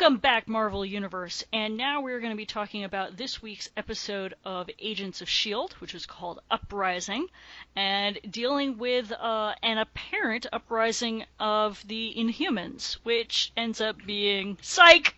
[0.00, 4.34] Welcome back, Marvel Universe, and now we're going to be talking about this week's episode
[4.44, 7.26] of Agents of S.H.I.E.L.D., which is called Uprising,
[7.74, 15.16] and dealing with uh, an apparent uprising of the Inhumans, which ends up being psych!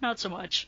[0.00, 0.66] Not so much.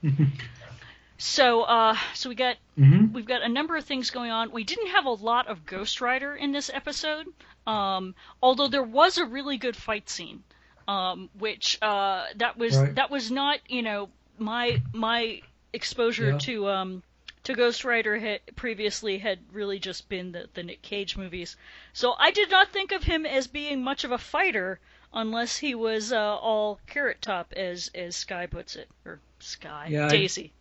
[1.18, 3.12] so, uh, so we got Mhm.
[3.12, 4.52] we've got a number of things going on.
[4.52, 7.26] We didn't have a lot of Ghost Rider in this episode,
[7.66, 10.44] um, although there was a really good fight scene,
[10.90, 12.94] um, which uh, that was Right.
[12.96, 15.40] that was not you know my my
[15.72, 16.38] exposure Yeah.
[16.38, 17.02] to um,
[17.44, 21.56] to Ghost Rider had previously had really just been the, the Nick Cage movies,
[21.92, 24.78] so I did not think of him as being much of a fighter
[25.12, 30.06] unless he was uh, all carrot top as as Skye puts it or Skye Yeah,
[30.06, 30.52] I- Daisy.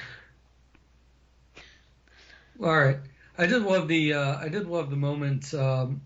[2.61, 2.99] All right.
[3.37, 6.01] I did love the uh, I did love the moment um,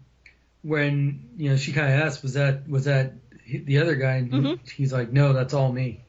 [0.62, 3.14] when you know she kind of asked, "Was that was that
[3.46, 4.58] the other guy?" And Mhm.
[4.76, 6.04] he's like, "No, that's all me."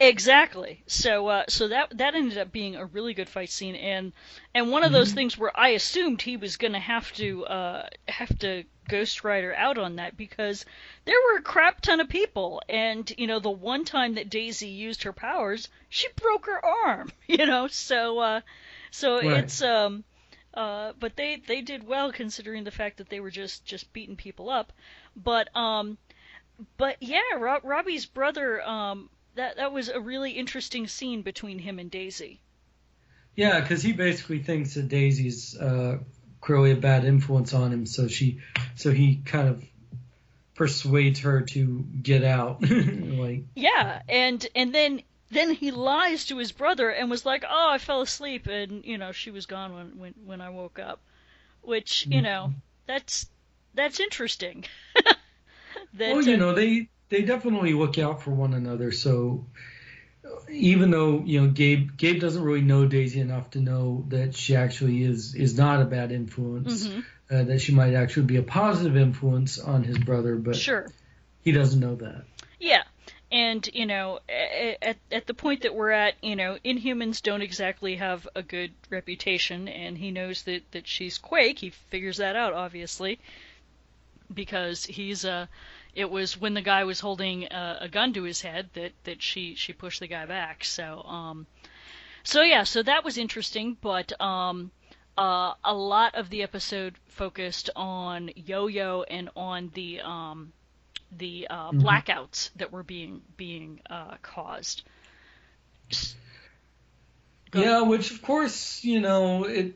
[0.00, 0.82] Exactly.
[0.86, 4.12] So uh, so that that ended up being a really good fight scene and
[4.54, 7.88] and one of those things where I assumed he was going to have to uh,
[8.08, 10.64] have to Ghost Rider out on that because
[11.04, 14.68] there were a crap ton of people and you know the one time that Daisy
[14.68, 18.40] used her powers she broke her arm you know so uh,
[18.90, 19.28] so Right.
[19.28, 20.04] it's um
[20.54, 24.16] uh, but they they did well considering the fact that they were just just beating
[24.16, 24.72] people up
[25.16, 25.98] but um
[26.76, 28.62] but yeah, Rob, Robbie's brother.
[28.62, 32.40] Um, that that was a really interesting scene between him and Daisy.
[33.36, 35.98] Yeah, because he basically thinks that Daisy's uh,
[36.40, 38.40] clearly a bad influence on him, so she
[38.76, 39.64] so he kind of
[40.54, 42.62] persuades her to get out.
[42.70, 47.70] like, Yeah, and and then then he lies to his brother and was like, "Oh,
[47.70, 51.00] I fell asleep, and you know she was gone when when when I woke up,"
[51.62, 52.54] which you know
[52.86, 53.26] that's
[53.74, 54.64] that's interesting.
[55.94, 58.92] that, well, you know, they they definitely look out for one another.
[58.92, 59.46] So
[60.50, 64.56] even though you know Gabe Gabe doesn't really know Daisy enough to know that she
[64.56, 67.04] actually is is not a bad influence, Mhm.
[67.30, 70.90] uh, that she might actually be a positive influence on his brother, but sure.
[71.42, 72.24] he doesn't know that.
[72.60, 72.82] Yeah.
[73.32, 74.20] And, you know,
[74.80, 78.70] at, at the point that we're at, you know, Inhumans don't exactly have a good
[78.90, 81.58] reputation, and he knows that, that she's Quake.
[81.58, 83.18] He figures that out, obviously,
[84.32, 85.46] because he's, uh,
[85.94, 89.22] it was when the guy was holding a, a gun to his head that, that
[89.22, 90.64] she, she pushed the guy back.
[90.64, 91.46] So, um,
[92.22, 94.70] so yeah, so that was interesting, but, um,
[95.16, 100.52] uh, a lot of the episode focused on Yo-Yo and on the, um,
[101.18, 104.82] the uh, blackouts that were being being uh, caused.
[107.50, 109.74] Go Yeah, which of course you know it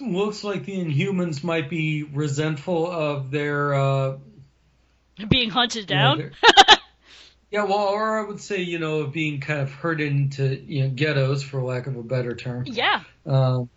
[0.00, 3.74] looks like the Inhumans might be resentful of their.
[5.28, 6.18] Being hunted down.
[6.18, 6.32] their-
[7.50, 10.90] Yeah, well, or I would say, you know, being kind of herded into you know
[10.90, 12.64] ghettos, for lack of a better term.
[12.66, 13.68] yeah, Um,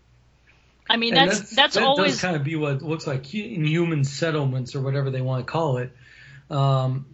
[0.90, 3.38] I mean and that's that's, that always does kind of be what looks like hu-
[3.44, 5.92] inhuman settlements or whatever they want to call it.
[6.50, 7.06] Um,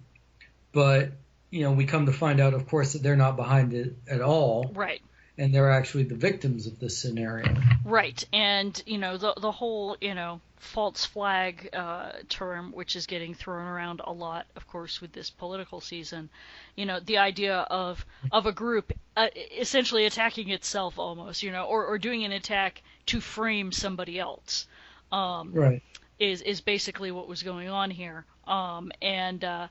[0.72, 1.12] but
[1.50, 4.22] you know, we come to find out, of course, that they're not behind it at
[4.22, 5.02] all, right,
[5.38, 7.56] and they're actually the victims of this scenario.
[7.84, 13.06] right, and you know the the whole you know false flag uh, term, which is
[13.06, 16.30] getting thrown around a lot, of course, with this political season.
[16.76, 21.66] You know, the idea of of a group uh, essentially attacking itself almost, you know,
[21.66, 24.68] or, or doing an attack to frame somebody else.
[25.12, 25.82] Um, right.
[26.20, 28.26] Is is basically what was going on here.
[28.48, 29.68] Um, and uh,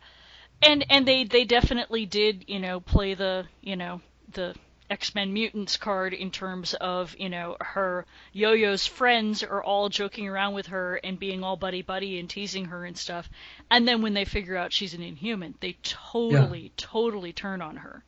[0.61, 4.01] and and they they definitely did, you know, play the you know
[4.33, 4.55] the
[4.93, 9.89] X Men Mutants card in terms of, you know, her Yo Yo's friends are all
[9.89, 13.31] joking around with her and being all buddy buddy and teasing her and stuff.
[13.71, 16.69] And then when they figure out she's an inhuman, they totally, yeah.
[16.77, 18.05] totally turn on her.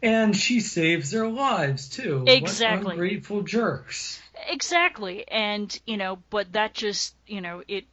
[0.00, 2.24] And she saves their lives too.
[2.28, 2.84] Exactly.
[2.84, 4.22] What ungrateful jerks.
[4.48, 5.26] Exactly.
[5.26, 7.86] And, you know, but that just, you know, it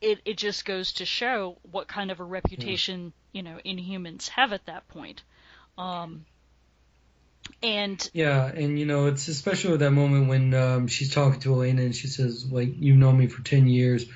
[0.00, 3.38] it it just goes to show what kind of a reputation, yeah.
[3.38, 5.22] you know, inhumans have at that point.
[5.76, 6.24] Um
[7.62, 11.82] and yeah, and you know, it's especially that moment when um, she's talking to Elena
[11.82, 14.06] and she says, like, you've known me for ten years,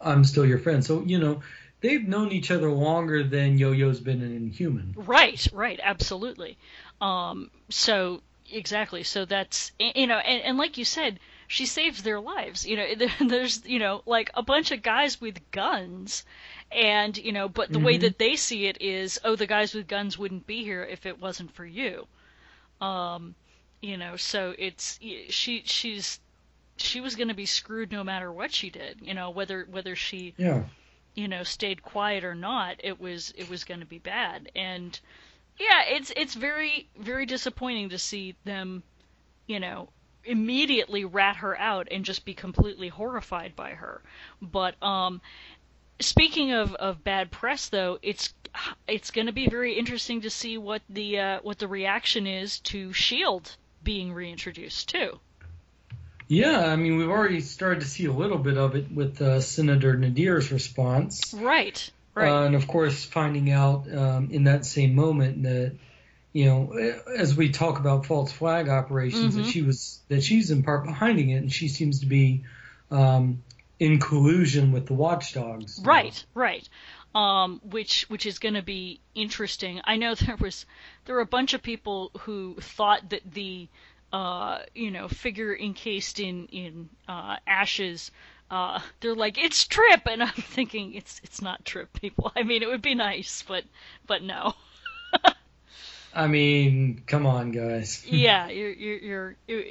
[0.00, 0.84] I'm still your friend.
[0.84, 1.42] So you know,
[1.80, 4.94] they've known each other longer than Yo-Yo's been an Inhuman.
[4.96, 6.56] Right, right, absolutely.
[7.00, 12.20] Um, so exactly, so that's you know, and, and like you said, she saves their
[12.20, 12.66] lives.
[12.66, 12.86] You know,
[13.28, 16.24] there's you know like a bunch of guys with guns
[16.74, 17.86] and you know but the mm-hmm.
[17.86, 21.06] way that they see it is oh the guys with guns wouldn't be here if
[21.06, 22.06] it wasn't for you
[22.84, 23.34] um,
[23.80, 26.20] you know, so it's she she's
[26.76, 28.98] she was going to be screwed no matter what she did.
[29.00, 30.62] You know, whether whether she yeah
[31.14, 34.50] you know stayed quiet or not, it was it was going to be bad.
[34.54, 34.98] And
[35.58, 38.82] yeah, it's it's very very disappointing to see them,
[39.46, 39.88] you know,
[40.24, 44.02] immediately rat her out and just be completely horrified by her.
[44.42, 45.20] But um,
[46.00, 48.32] speaking of, of bad press, though, it's
[48.86, 52.60] it's going to be very interesting to see what the uh, what the reaction is
[52.60, 55.18] to Shield being reintroduced too.
[56.28, 59.40] Yeah, I mean we've already started to see a little bit of it with uh,
[59.40, 61.34] Senator Nadeer's response.
[61.34, 61.90] Right.
[62.14, 62.30] Right.
[62.30, 65.72] Uh, and of course, finding out um, in that same moment that
[66.32, 66.72] you know,
[67.16, 69.44] as we talk about false flag operations, mm-hmm.
[69.44, 72.42] that she was that she's in part behind it, and she seems to be
[72.90, 73.42] um,
[73.78, 75.80] in collusion with the watchdogs.
[75.84, 76.68] Right, right.
[77.14, 79.80] Um, which which is going to be interesting.
[79.84, 80.66] I know there was
[81.04, 83.68] there were a bunch of people who thought that the
[84.12, 88.10] uh, you know figure encased in in uh, ashes.
[88.50, 92.32] Uh, they're like it's Trip, and I'm thinking it's it's not Trip, people.
[92.36, 93.64] I mean, it would be nice, but
[94.06, 94.54] but no.
[96.14, 98.06] I mean, come on, guys.
[98.06, 99.64] yeah, you're, you're, you're,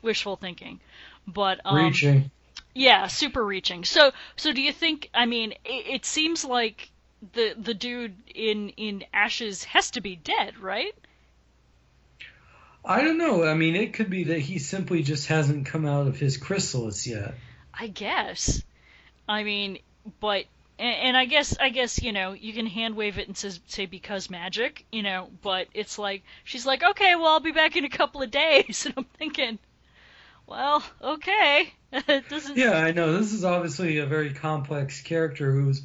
[0.00, 0.78] wishful thinking,
[1.26, 2.30] but um, reaching.
[2.74, 3.84] Yeah, super reaching.
[3.84, 5.10] So, so do you think?
[5.12, 6.90] I mean, it, it seems like
[7.32, 10.94] the the dude in in Ashes has to be dead, right?
[12.84, 13.44] I don't know.
[13.44, 17.06] I mean, it could be that he simply just hasn't come out of his chrysalis
[17.06, 17.34] yet.
[17.72, 18.62] I guess.
[19.28, 19.78] I mean,
[20.20, 20.46] but
[20.78, 23.50] and, and I guess I guess you know you can hand wave it and say,
[23.66, 25.28] say because magic, you know.
[25.42, 28.84] But it's like she's like, okay, well I'll be back in a couple of days,
[28.86, 29.58] and I'm thinking,
[30.46, 31.72] well, okay.
[32.54, 33.18] yeah, I know.
[33.18, 35.82] This is obviously a very complex character who's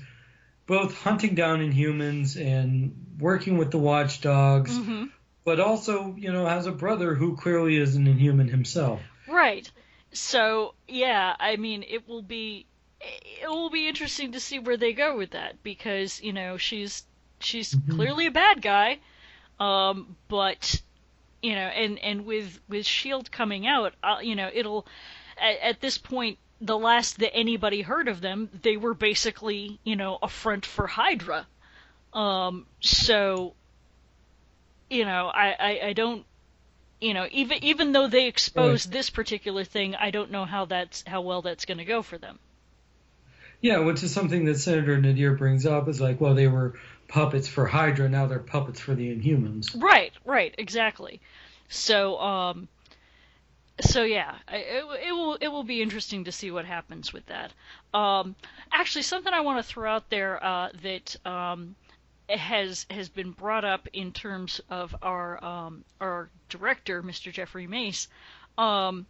[0.65, 5.06] both hunting down Inhumans and working with the Watchdogs, mm-hmm.
[5.46, 9.02] but also, you know, has a brother who clearly is an Inhuman himself.
[9.28, 9.70] Right.
[10.12, 12.65] So, yeah, I mean, it will be
[13.00, 17.04] it will be interesting to see where they go with that because, you know, she's
[17.39, 17.96] she's mm-hmm.
[17.96, 19.00] clearly a bad guy.
[19.60, 20.82] Um, but
[21.41, 24.88] you know, and and with with Shield coming out, uh, you know, it'll
[25.38, 29.95] at, at this point the last that anybody heard of them, they were basically you
[29.95, 31.47] know a front for Hydra.
[32.13, 33.54] Um, so
[34.89, 36.26] you know, I, I, I don't
[37.00, 38.93] you know even even though they exposed right.
[38.93, 42.17] this particular thing, I don't know how that's how well that's going to go for
[42.17, 42.39] them.
[43.62, 46.76] Yeah, which is something that Senator Nadeer brings up is like, well, they were
[47.08, 49.82] puppets for Hydra, now they're puppets for the Inhumans.
[49.82, 51.20] Right, right, exactly.
[51.70, 52.68] So, um,
[53.82, 57.52] so yeah, it, it will it will be interesting to see what happens with that.
[57.94, 58.36] Um,
[58.72, 61.76] actually, something I want to throw out there uh, that um,
[62.30, 67.32] has has been brought up in terms of our um, our director, Mr.
[67.32, 68.08] Jeffrey Mace.
[68.58, 69.06] Um,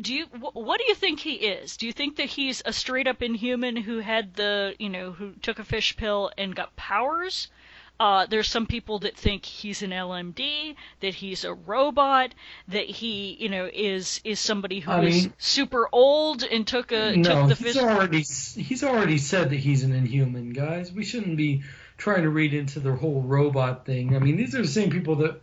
[0.00, 1.76] do you what do you think he is?
[1.76, 5.32] Do you think that he's a straight up inhuman who had the you know who
[5.42, 7.48] took a fish pill and got powers?
[8.00, 12.32] Uh, there's some people that think he's an LMD, that he's a robot,
[12.68, 16.92] that he, you know, is is somebody who I is mean, super old and took
[16.92, 17.82] a no, took the he's fish.
[17.82, 20.92] already he's already said that he's an inhuman, guys.
[20.92, 21.62] We shouldn't be
[21.96, 24.14] trying to read into the whole robot thing.
[24.14, 25.40] I mean, these are the same people that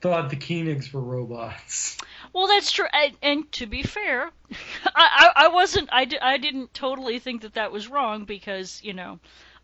[0.00, 1.96] thought the Koenigs were robots.
[2.34, 2.84] Well, that's true.
[2.92, 4.30] And, and to be fair,
[4.84, 5.88] I, I, I wasn't.
[5.90, 9.18] I, I didn't totally think that that was wrong because you know,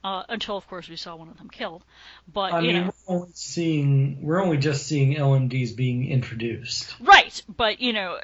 [0.05, 1.84] uh, until of course we saw one of them killed.
[2.32, 6.94] But I mean, know, we're only seeing we're only just seeing LMDs being introduced.
[7.01, 7.42] right.
[7.48, 8.18] But you know,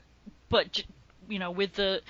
[0.48, 0.82] but
[1.28, 2.02] you know, with the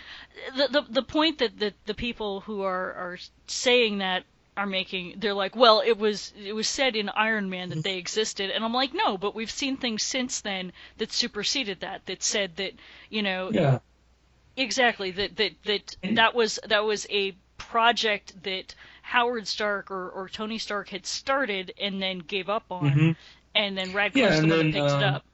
[0.56, 4.24] the the, the point that the the people who are are saying that
[4.56, 7.98] are making they're like well it was it was said in iron man that they
[7.98, 12.22] existed and i'm like no but we've seen things since then that superseded that that
[12.22, 12.72] said that
[13.10, 13.80] you know Yeah.
[14.56, 15.10] Exactly.
[15.10, 18.74] That that that that was that was a project that
[19.06, 23.16] Howard Stark or, or Tony Stark had started and then gave up on, Mhm.
[23.54, 25.24] and then Radcliffe's Yeah, the and that then, picked it um, up.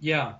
[0.00, 0.34] Yeah.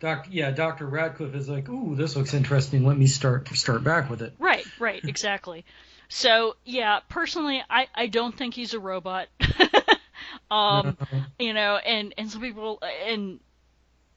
[0.00, 0.84] Doc, yeah, Dr.
[0.84, 2.84] Radcliffe is like, ooh, this looks interesting.
[2.84, 4.34] Let me start start back with it.
[4.40, 4.66] Right.
[4.80, 5.02] Right.
[5.08, 5.64] Exactly.
[6.08, 9.28] So yeah, personally, I I don't think he's a robot.
[10.50, 10.98] um,
[11.38, 13.38] you know, and and some people and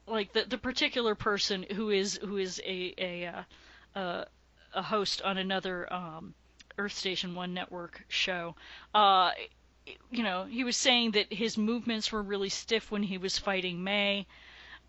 [0.08, 4.24] like the the particular person who is who is a a uh, uh,
[4.74, 6.34] a host on another um,
[6.78, 8.54] Earth Station One network show.
[8.94, 9.32] Uh,
[10.10, 13.82] you know, he was saying that his movements were really stiff when he was fighting
[13.82, 14.26] May.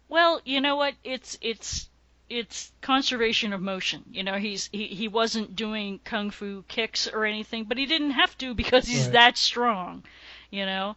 [0.07, 0.95] Well, you know what?
[1.03, 1.89] It's it's
[2.29, 4.03] it's conservation of motion.
[4.11, 8.11] You know, he's he, he wasn't doing kung fu kicks or anything, but he didn't
[8.11, 9.13] have to because he's Right.
[9.13, 10.03] that strong.
[10.51, 10.95] You know,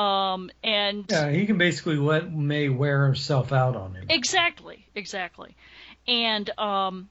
[0.00, 4.06] um, and Yeah, he can basically let May wear himself out on him.
[4.08, 5.56] Exactly, exactly.
[6.06, 7.08] And um,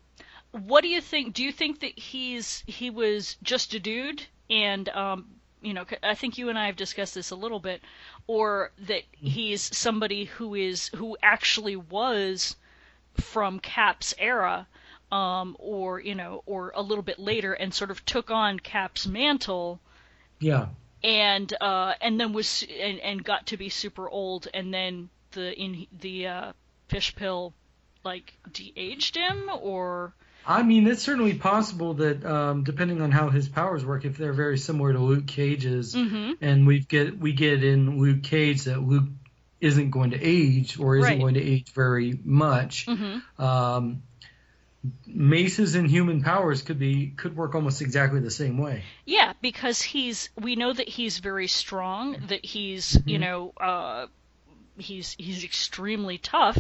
[0.52, 1.34] what do you think?
[1.34, 5.26] Do you think that he's he was just a dude, and um,
[5.62, 7.82] you know, I think you and I have discussed this a little bit,
[8.28, 12.56] or that he's somebody who is who actually was
[13.16, 14.68] from Cap's era,
[15.12, 19.06] um, or you know, or a little bit later, and sort of took on Cap's
[19.08, 19.80] mantle
[20.40, 20.68] Yeah.
[21.04, 25.54] and uh, and then was and, and got to be super old, and then the
[25.60, 26.54] in the uh,
[26.88, 27.54] fish pill
[28.04, 30.14] like de-aged him, or
[30.46, 34.34] I mean, it's certainly possible that um, depending on how his powers work, if they're
[34.34, 36.38] very similar to Luke Cage's, Mhm.
[36.42, 39.10] and we get we get in Luke Cage that Luke
[39.62, 41.20] isn't going to age or isn't Right.
[41.20, 42.86] going to age very much.
[42.88, 43.22] Mhm.
[43.40, 44.02] Um,
[45.06, 48.84] Mace's Inhuman powers could be could work almost exactly the same way.
[49.06, 54.08] yeah, because he's we know that he's very strong, that he's you know uh,
[54.78, 56.58] he's he's extremely tough,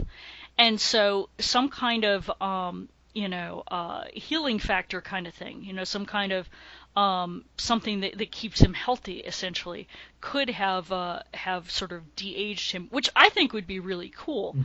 [0.57, 5.73] and so some kind of um, you know uh, healing factor kind of thing, you
[5.73, 6.49] know, some kind of
[6.95, 9.87] um, something that, that keeps him healthy essentially
[10.21, 14.55] could have uh, have sort of de-aged him, which I think would be really cool.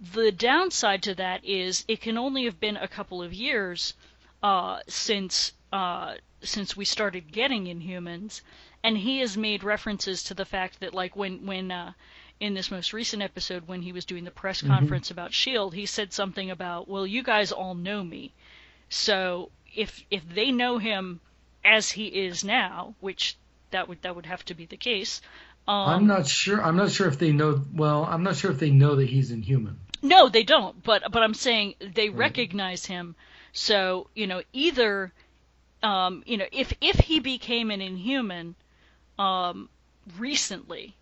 [0.00, 3.94] The downside to that is it can only have been a couple of years
[4.42, 8.42] uh, since uh, since we started getting Inhumans,
[8.82, 11.92] and he has made references to the fact that like when when uh,
[12.40, 15.86] in this most recent episode when he was doing the press conference about Shield, he
[15.86, 18.32] said something about, "Well, you guys all know me,
[18.88, 21.20] so if if they know him
[21.64, 23.36] as he is now, which
[23.70, 25.20] that would that would have to be the case."
[25.66, 26.62] Um, I'm not sure.
[26.62, 27.64] I'm not sure if they know.
[27.72, 29.78] Well, I'm not sure if they know that he's inhuman.
[30.02, 30.82] No, they don't.
[30.82, 33.16] But but I'm saying they recognize him.
[33.52, 35.12] So you know, either
[35.84, 38.54] um, you know, if if he became an Inhuman
[39.18, 39.68] um,
[40.18, 40.96] recently,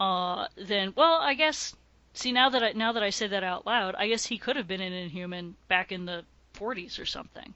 [0.00, 1.74] uh, then well, I guess.
[2.14, 4.56] See now that I now that I say that out loud, I guess he could
[4.56, 6.24] have been an Inhuman back in the
[6.54, 7.54] 40s or something.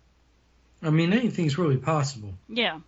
[0.82, 2.34] I mean, anything's really possible.
[2.48, 2.80] Yeah.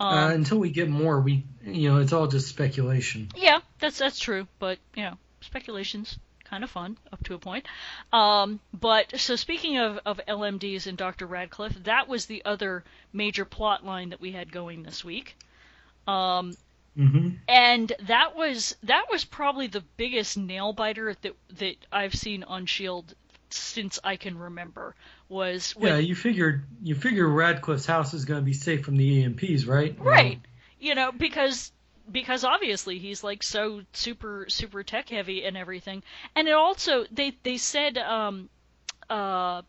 [0.00, 3.28] uh, Um, until we get more, we you know, it's all just speculation.
[3.36, 7.66] Yeah, that's that's true, but you know, speculation's kind of fun up to a point.
[8.12, 11.26] Um, but so speaking of of LMDs and Dr.
[11.26, 15.36] Radcliffe, that was the other major plot line that we had going this week.
[16.06, 16.54] Um,
[16.98, 22.42] hmm and that was that was probably the biggest nail biter that that I've seen
[22.42, 23.14] on Shield
[23.50, 24.94] since I can remember.
[25.28, 28.96] Was when, Yeah, you figured you figure Radcliffe's house is going to be safe from
[28.96, 29.96] the EMPs, right?
[29.98, 30.40] Right.
[30.80, 31.72] You know, because
[32.10, 36.02] because obviously he's like so super super tech heavy and everything.
[36.34, 38.50] And it also they they said um
[39.08, 39.62] uh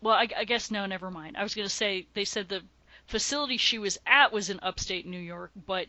[0.00, 1.36] well I, I guess no never mind.
[1.36, 2.62] I was going to say they said the
[3.06, 5.86] facility she was at was in upstate New York, but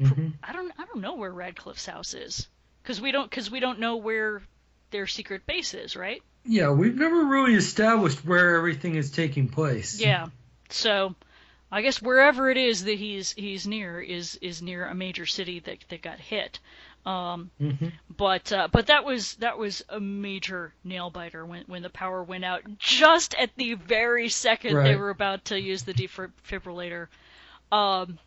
[0.00, 0.32] Mhm.
[0.42, 2.48] I don't I don't know where Radcliffe's house is
[2.84, 4.42] cuz we don't cuz we don't know where
[4.90, 6.22] their secret base is, right?
[6.44, 10.00] Yeah, we've never really established where everything is taking place.
[10.00, 10.26] Yeah.
[10.68, 11.14] So
[11.70, 15.60] I guess wherever it is that he's he's near is is near a major city
[15.60, 16.58] that that got hit.
[17.04, 21.82] Um, hmm but uh, but that was that was a major nail biter when when
[21.82, 25.92] the power went out just at the very second they were about to use the
[25.92, 27.08] defibrillator.
[27.70, 28.18] Um,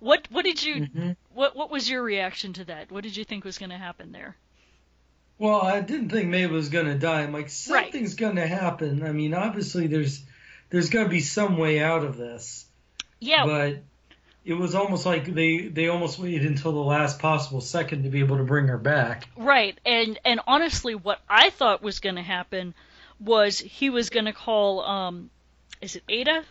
[0.00, 1.16] what what did you Mhm.
[1.34, 2.90] what what was your reaction to that?
[2.90, 4.36] What did you think was going to happen there?
[5.38, 7.22] Well, I didn't think May was gonna die.
[7.22, 9.04] I'm like, something's gonna happen.
[9.04, 10.22] I mean, obviously there's
[10.70, 12.66] there's gonna be some way out of this.
[13.20, 13.46] Yeah.
[13.46, 13.82] But
[14.44, 18.18] it was almost like they they almost waited until the last possible second to be
[18.18, 19.28] able to bring her back.
[19.36, 19.78] Right.
[19.86, 22.74] And and honestly, what I thought was going to happen
[23.20, 25.30] was he was going to call um,
[25.80, 26.42] is it Ada?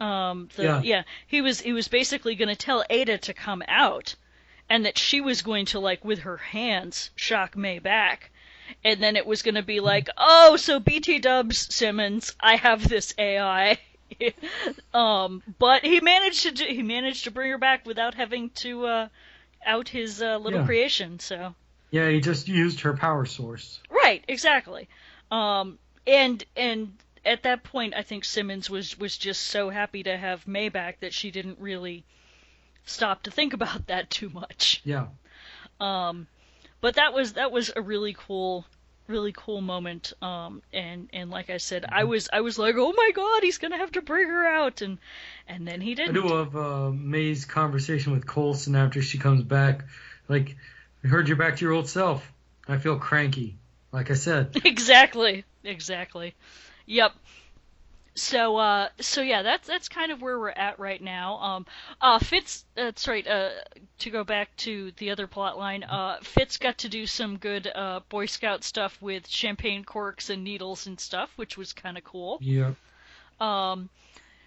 [0.00, 0.82] Um, the, Yeah.
[0.82, 1.02] yeah.
[1.26, 4.14] He was he was basically going to tell Ada to come out,
[4.70, 8.30] and that she was going to like with her hands shock May back.
[8.84, 12.86] And then it was going to be like, oh, so BT Dubs Simmons, I have
[12.86, 13.78] this AI.
[14.94, 18.86] um, but he managed to do, he managed to bring her back without having to
[18.86, 19.08] uh,
[19.64, 20.66] out his uh, little Yeah.
[20.66, 21.18] creation.
[21.18, 21.54] So
[21.90, 23.80] Yeah, he just used her power source.
[23.90, 24.88] right, exactly.
[25.30, 26.92] Um, and and
[27.28, 31.00] at that point, I think Simmons was was just so happy to have May back
[31.00, 32.04] that she didn't really
[32.84, 34.80] stop to think about that too much.
[34.84, 35.06] Yeah.
[35.80, 36.26] Um,
[36.80, 38.64] but that was that was a really cool,
[39.06, 40.12] really cool moment.
[40.22, 43.58] Um, and and like I said, I was I was like, oh my god, he's
[43.58, 44.98] gonna have to bring her out, and
[45.46, 46.14] and then he didn't.
[46.14, 49.84] do love uh, May's conversation with Coulson after she comes back.
[50.28, 50.56] Like,
[51.04, 52.32] I heard you're back to your old self.
[52.66, 53.56] I feel cranky.
[53.92, 54.60] Like I said.
[54.64, 56.34] exactly, exactly.
[56.86, 57.12] Yep.
[58.14, 61.36] So, uh, so yeah, that's that's kind of where we're at right now.
[61.36, 61.66] Um,
[62.00, 63.24] uh, Fitz, that's right.
[63.24, 63.50] Uh,
[64.00, 67.70] to go back to the other plot line, uh, Fitz got to do some good
[67.72, 72.02] uh, Boy Scout stuff with champagne corks and needles and stuff, which was kind of
[72.02, 72.38] cool.
[72.40, 72.72] Yeah.
[73.40, 73.88] Um,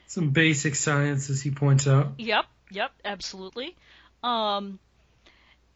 [0.08, 2.10] Some basic science, as he points out.
[2.18, 3.78] Yep, yep, absolutely.
[4.22, 4.80] Um,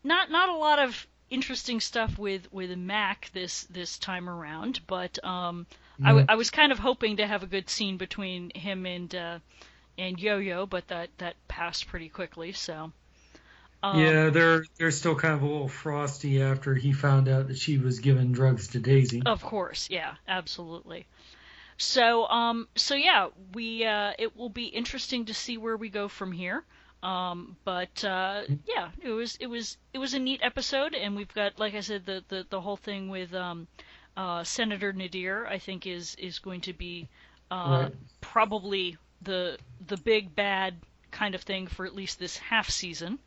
[0.04, 5.24] not not a lot of interesting stuff with with Mac this this time around, but
[5.24, 5.66] um,
[6.04, 6.26] I, w-.
[6.28, 9.40] I was kind of hoping to have a good scene between him and uh,
[9.98, 12.52] and Yo Yo, but that that passed pretty quickly.
[12.52, 12.92] So.
[13.84, 17.58] Um, yeah, they're they're still kind of a little frosty after he found out that
[17.58, 19.22] she was giving drugs to Daisy.
[19.24, 21.06] Of course, yeah, absolutely.
[21.78, 26.08] So, um, so yeah, we uh, it will be interesting to see where we go
[26.08, 26.64] from here.
[27.06, 31.34] Um, but uh, yeah, it was it was it was a neat episode, and we've
[31.36, 33.68] got, like I said, the the, the whole thing with um,
[34.18, 35.46] uh, Senator Nadeer.
[35.48, 37.08] I think is is going to be
[37.52, 37.92] uh, Right.
[38.22, 40.74] probably the the big bad
[41.12, 43.20] kind of thing for at least this half season.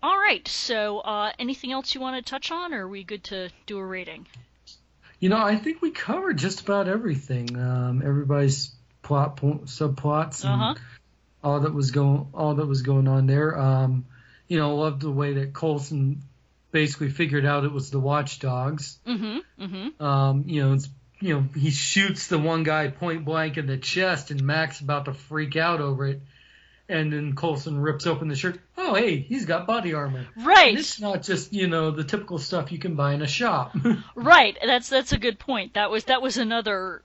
[0.00, 0.46] All right.
[0.46, 3.78] So, uh, anything else you want to touch on, or are we good to do
[3.78, 4.26] a rating?
[5.18, 7.58] You know, I think we covered just about everything.
[7.58, 8.70] Um, everybody's
[9.02, 10.74] plot point, subplots, and Uh-huh.
[11.44, 13.56] All that was going all that was going on there.
[13.58, 14.06] Um,
[14.48, 16.22] you know, loved the way that Coulson
[16.74, 18.98] basically figured out it was the Watchdogs.
[19.06, 19.64] Mm-hmm.
[19.64, 20.02] Mm-hmm.
[20.02, 20.88] Um, you know, it's
[21.20, 25.04] you know he shoots the one guy point blank in the chest, and Mac's about
[25.04, 26.20] to freak out over it.
[26.86, 28.60] And then Coulson rips open the shirt.
[28.76, 30.26] Oh, hey, he's got body armor.
[30.36, 30.68] Right.
[30.68, 33.76] And it's not just you know the typical stuff you can buy in a shop.
[34.14, 34.58] Right.
[34.62, 35.74] That's that's a good point.
[35.74, 37.02] That was that was another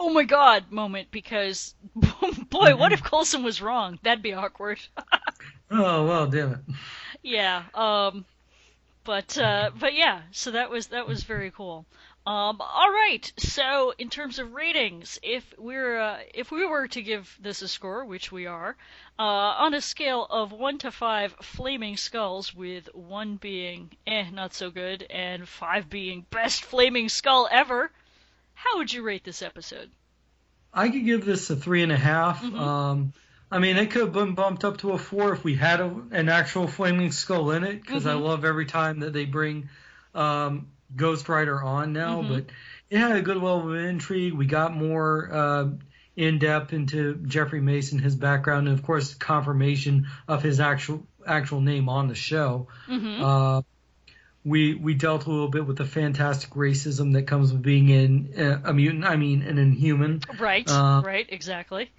[0.00, 1.74] oh my god moment because
[2.50, 3.98] boy, what if Coulson was wrong?
[4.02, 4.80] That'd be awkward.
[5.70, 6.60] oh well, damn it.
[7.22, 7.64] yeah.
[7.74, 8.24] Um
[9.04, 11.84] but uh but yeah, so that was that was very cool.
[12.26, 13.30] Um all right.
[13.36, 17.68] So in terms of ratings, if we're uh, if we were to give this a
[17.68, 18.76] score, which we are,
[19.18, 24.54] uh on a scale of 1 to 5 flaming skulls with 1 being eh not
[24.54, 27.90] so good and 5 being best flaming skull ever,
[28.64, 29.90] how would you rate this episode?
[30.72, 32.42] I could give this a three and a half.
[32.42, 32.58] Mhm.
[32.58, 33.12] Um,
[33.50, 35.92] I mean, it could have been bumped up to a four if we had a,
[36.12, 38.22] an actual flaming skull in it, because I Mhm.
[38.22, 39.68] love every time that they bring
[40.14, 42.22] um, Ghost Rider on now.
[42.22, 42.28] Mhm.
[42.28, 42.44] But
[42.90, 44.34] it had a good level of intrigue.
[44.34, 45.68] We got more uh,
[46.16, 51.60] in depth into Jeffrey Mason, his background, and of course, confirmation of his actual actual
[51.60, 52.66] name on the show.
[52.88, 53.22] Mm-hmm.
[53.22, 53.62] Uh,
[54.44, 58.34] we we dealt a little bit with the fantastic racism that comes with being in
[58.38, 59.04] uh, a mutant.
[59.04, 60.22] I mean, an inhuman.
[60.38, 61.90] right, uh, right, exactly.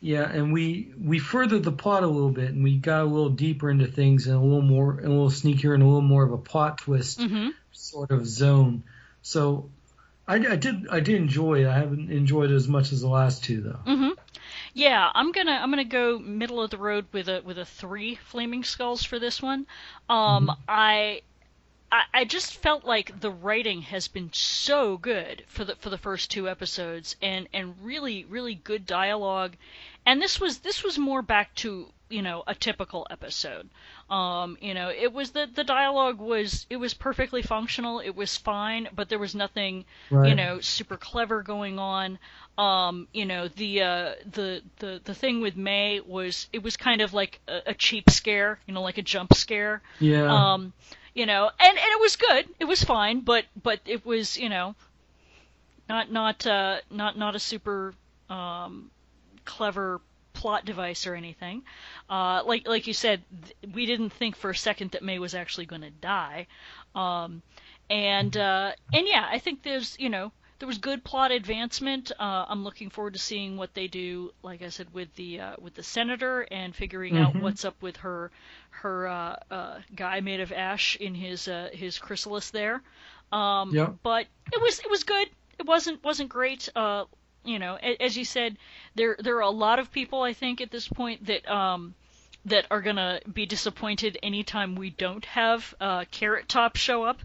[0.00, 3.30] Yeah, and we we furthered the plot a little bit, and we got a little
[3.30, 6.24] deeper into things, and a little more, and a little sneakier, and a little more
[6.24, 7.50] of a plot twist Mm-hmm.
[7.72, 8.82] sort of zone.
[9.22, 9.70] So,
[10.28, 11.68] I, I did I did enjoy it.
[11.68, 13.78] I haven't enjoyed it as much as the last two though.
[13.86, 14.10] Mm-hmm.
[14.74, 18.16] Yeah, I'm gonna I'm gonna go middle of the road with a with a three
[18.16, 19.66] flaming skulls for this one.
[20.10, 21.22] Um, I.
[21.94, 25.98] I I just felt like the writing has been so good for the for the
[25.98, 29.52] first two episodes, and and really really good dialogue,
[30.04, 33.68] and this was this was more back to you know a typical episode.
[34.10, 38.36] Um, you know, it was the the dialogue was it was perfectly functional, it was
[38.36, 40.28] fine, but there was nothing Right.
[40.30, 42.18] you know super clever going on
[42.56, 47.00] um you know the uh the the the thing with may was it was kind
[47.00, 50.32] of like a, a cheap scare you know like a jump scare Yeah.
[50.54, 50.72] um
[51.14, 52.48] you know, and and it was good.
[52.60, 54.74] It was fine, but but it was you know,
[55.88, 57.94] not not uh, not not a super
[58.28, 58.90] um,
[59.44, 60.00] clever
[60.32, 61.62] plot device or anything.
[62.10, 65.34] Uh, like like you said, th- we didn't think for a second that May was
[65.34, 66.46] actually going to die.
[66.94, 67.42] Um,
[67.88, 70.32] and uh, and yeah, I think there's you know
[70.64, 72.10] there was good plot advancement.
[72.18, 74.32] Uh, I'm looking forward to seeing what they do.
[74.42, 77.42] Like I said, with the uh, with the senator and figuring out Mhm.
[77.42, 78.30] what's up with her
[78.70, 82.82] her uh, uh, guy made of ash in his uh, his chrysalis there.
[83.30, 83.96] Um, Yep.
[84.02, 85.28] But it was it was good.
[85.58, 86.66] It wasn't wasn't great.
[86.74, 87.04] Uh,
[87.44, 88.56] you know, a- as you said,
[88.94, 91.94] there there are a lot of people I think at this point that um,
[92.46, 97.20] that are gonna be disappointed anytime we don't have uh, Carrot Top show up,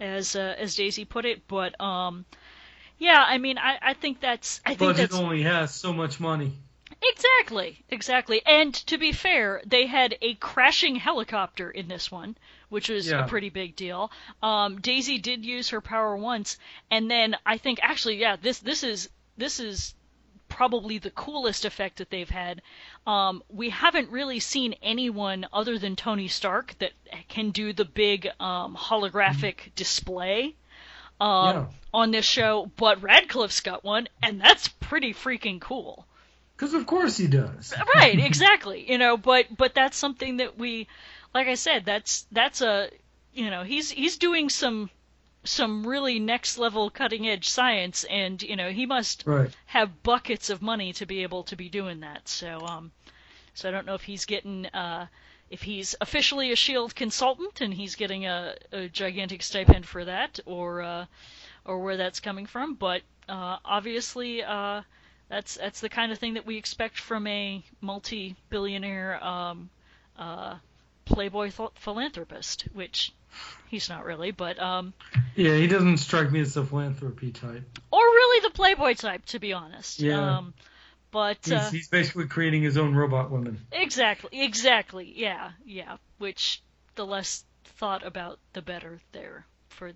[0.00, 1.46] as uh, as Daisy put it.
[1.48, 2.24] But um,
[2.98, 6.20] yeah, I mean, I, I think that's I think Budget that's only has so much
[6.20, 6.52] money.
[7.02, 8.42] exactly exactly.
[8.44, 12.36] And to be fair, they had a crashing helicopter in this one,
[12.68, 13.24] which was Yeah.
[13.24, 14.10] a pretty big deal.
[14.42, 16.58] Um, Daisy did use her power once,
[16.90, 19.94] and then I think actually, yeah, this this is this is
[20.48, 22.62] probably the coolest effect that they've had.
[23.06, 26.92] Um, we haven't really seen anyone other than Tony Stark that
[27.28, 30.56] can do the big um, holographic display
[31.20, 31.66] um, Yeah.
[31.92, 36.06] on this show, but Radcliffe's got one, and that's pretty freaking cool.
[36.56, 37.72] Because of course he does.
[37.94, 38.90] Right, exactly.
[38.90, 40.86] You know, but but that's something that we,
[41.34, 42.90] like I said, that's that's a,
[43.32, 44.90] you know, he's he's doing some
[45.44, 49.50] some really next level cutting edge science, and you know he must Right.
[49.66, 52.28] have buckets of money to be able to be doing that.
[52.28, 52.90] So um,
[53.54, 55.06] so I don't know if he's getting uh,
[55.50, 60.40] if he's officially a Shield consultant and he's getting a, a gigantic stipend for that,
[60.46, 61.06] or uh,
[61.64, 62.74] or where that's coming from.
[62.74, 64.82] But uh, obviously, uh,
[65.28, 69.70] that's that's the kind of thing that we expect from a multi-billionaire um,
[70.18, 70.56] uh,
[71.04, 73.12] playboy th- philanthropist, which
[73.68, 74.92] he's not really, but um,
[75.36, 77.62] Yeah, he doesn't strike me as a philanthropy type.
[77.90, 80.00] or really the playboy type, to be honest.
[80.00, 80.38] Yeah.
[80.38, 80.54] Um,
[81.10, 83.58] but He's, uh, he's basically creating his own robot woman.
[83.72, 85.96] exactly, exactly, yeah, yeah.
[86.18, 86.62] Which
[86.94, 89.00] the less thought about, the better.
[89.12, 89.92] There for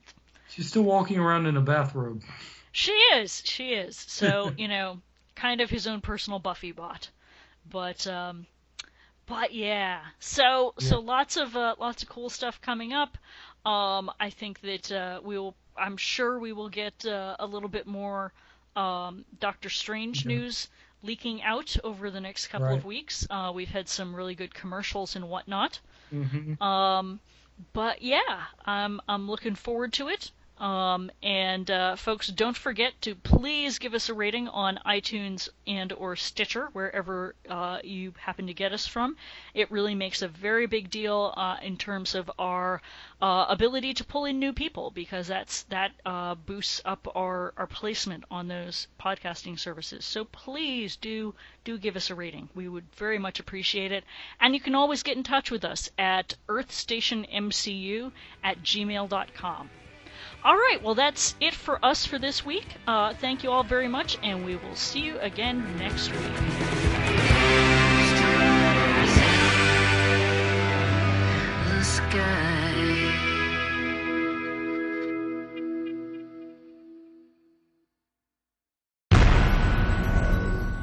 [0.49, 2.23] She's still walking around in a bathrobe.
[2.73, 3.43] She is.
[3.45, 3.97] She is.
[3.97, 5.01] So you know,
[5.35, 7.11] kind of his own personal Buffy bot,
[7.71, 8.47] but um,
[9.27, 10.01] but yeah.
[10.19, 13.19] So so lots of uh, lots of cool stuff coming up.
[13.65, 15.55] Um, I think that uh, we will.
[15.77, 18.33] I'm sure we will get uh, a little bit more
[18.77, 20.69] um, Doctor Strange news
[21.03, 23.27] leaking out over the next couple of weeks.
[23.31, 25.81] Uh, we've had some really good commercials and whatnot.
[26.11, 27.21] hmm Um,
[27.73, 30.31] but yeah, I'm I'm looking forward to it.
[30.63, 35.93] Um, and uh, folks, don't forget to please give us a rating on iTunes and
[35.93, 39.17] or Stitcher, wherever uh, you happen to get us from.
[39.55, 42.81] It really makes a very big deal uh, in terms of our
[43.21, 47.67] uh, ability to pull in new people, because that's that uh, boosts up our, our
[47.67, 50.05] placement on those podcasting services.
[50.05, 51.35] So please do
[51.65, 52.49] do give us a rating.
[52.55, 54.05] We would very much appreciate it.
[54.41, 58.13] And you can always get in touch with us at earthstationmcu
[58.45, 59.71] at gmail.com.
[60.45, 62.67] All right, well, that's it for us for this week.
[62.89, 66.21] Uh, thank you all very much, and we will see you again next week.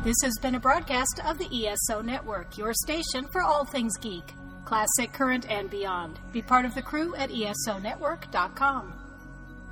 [0.05, 4.23] This has been a broadcast of the ESO Network, your station for all things geek,
[4.65, 6.19] classic, current, and beyond.
[6.31, 8.98] Be part of the crew at esonetwork.com.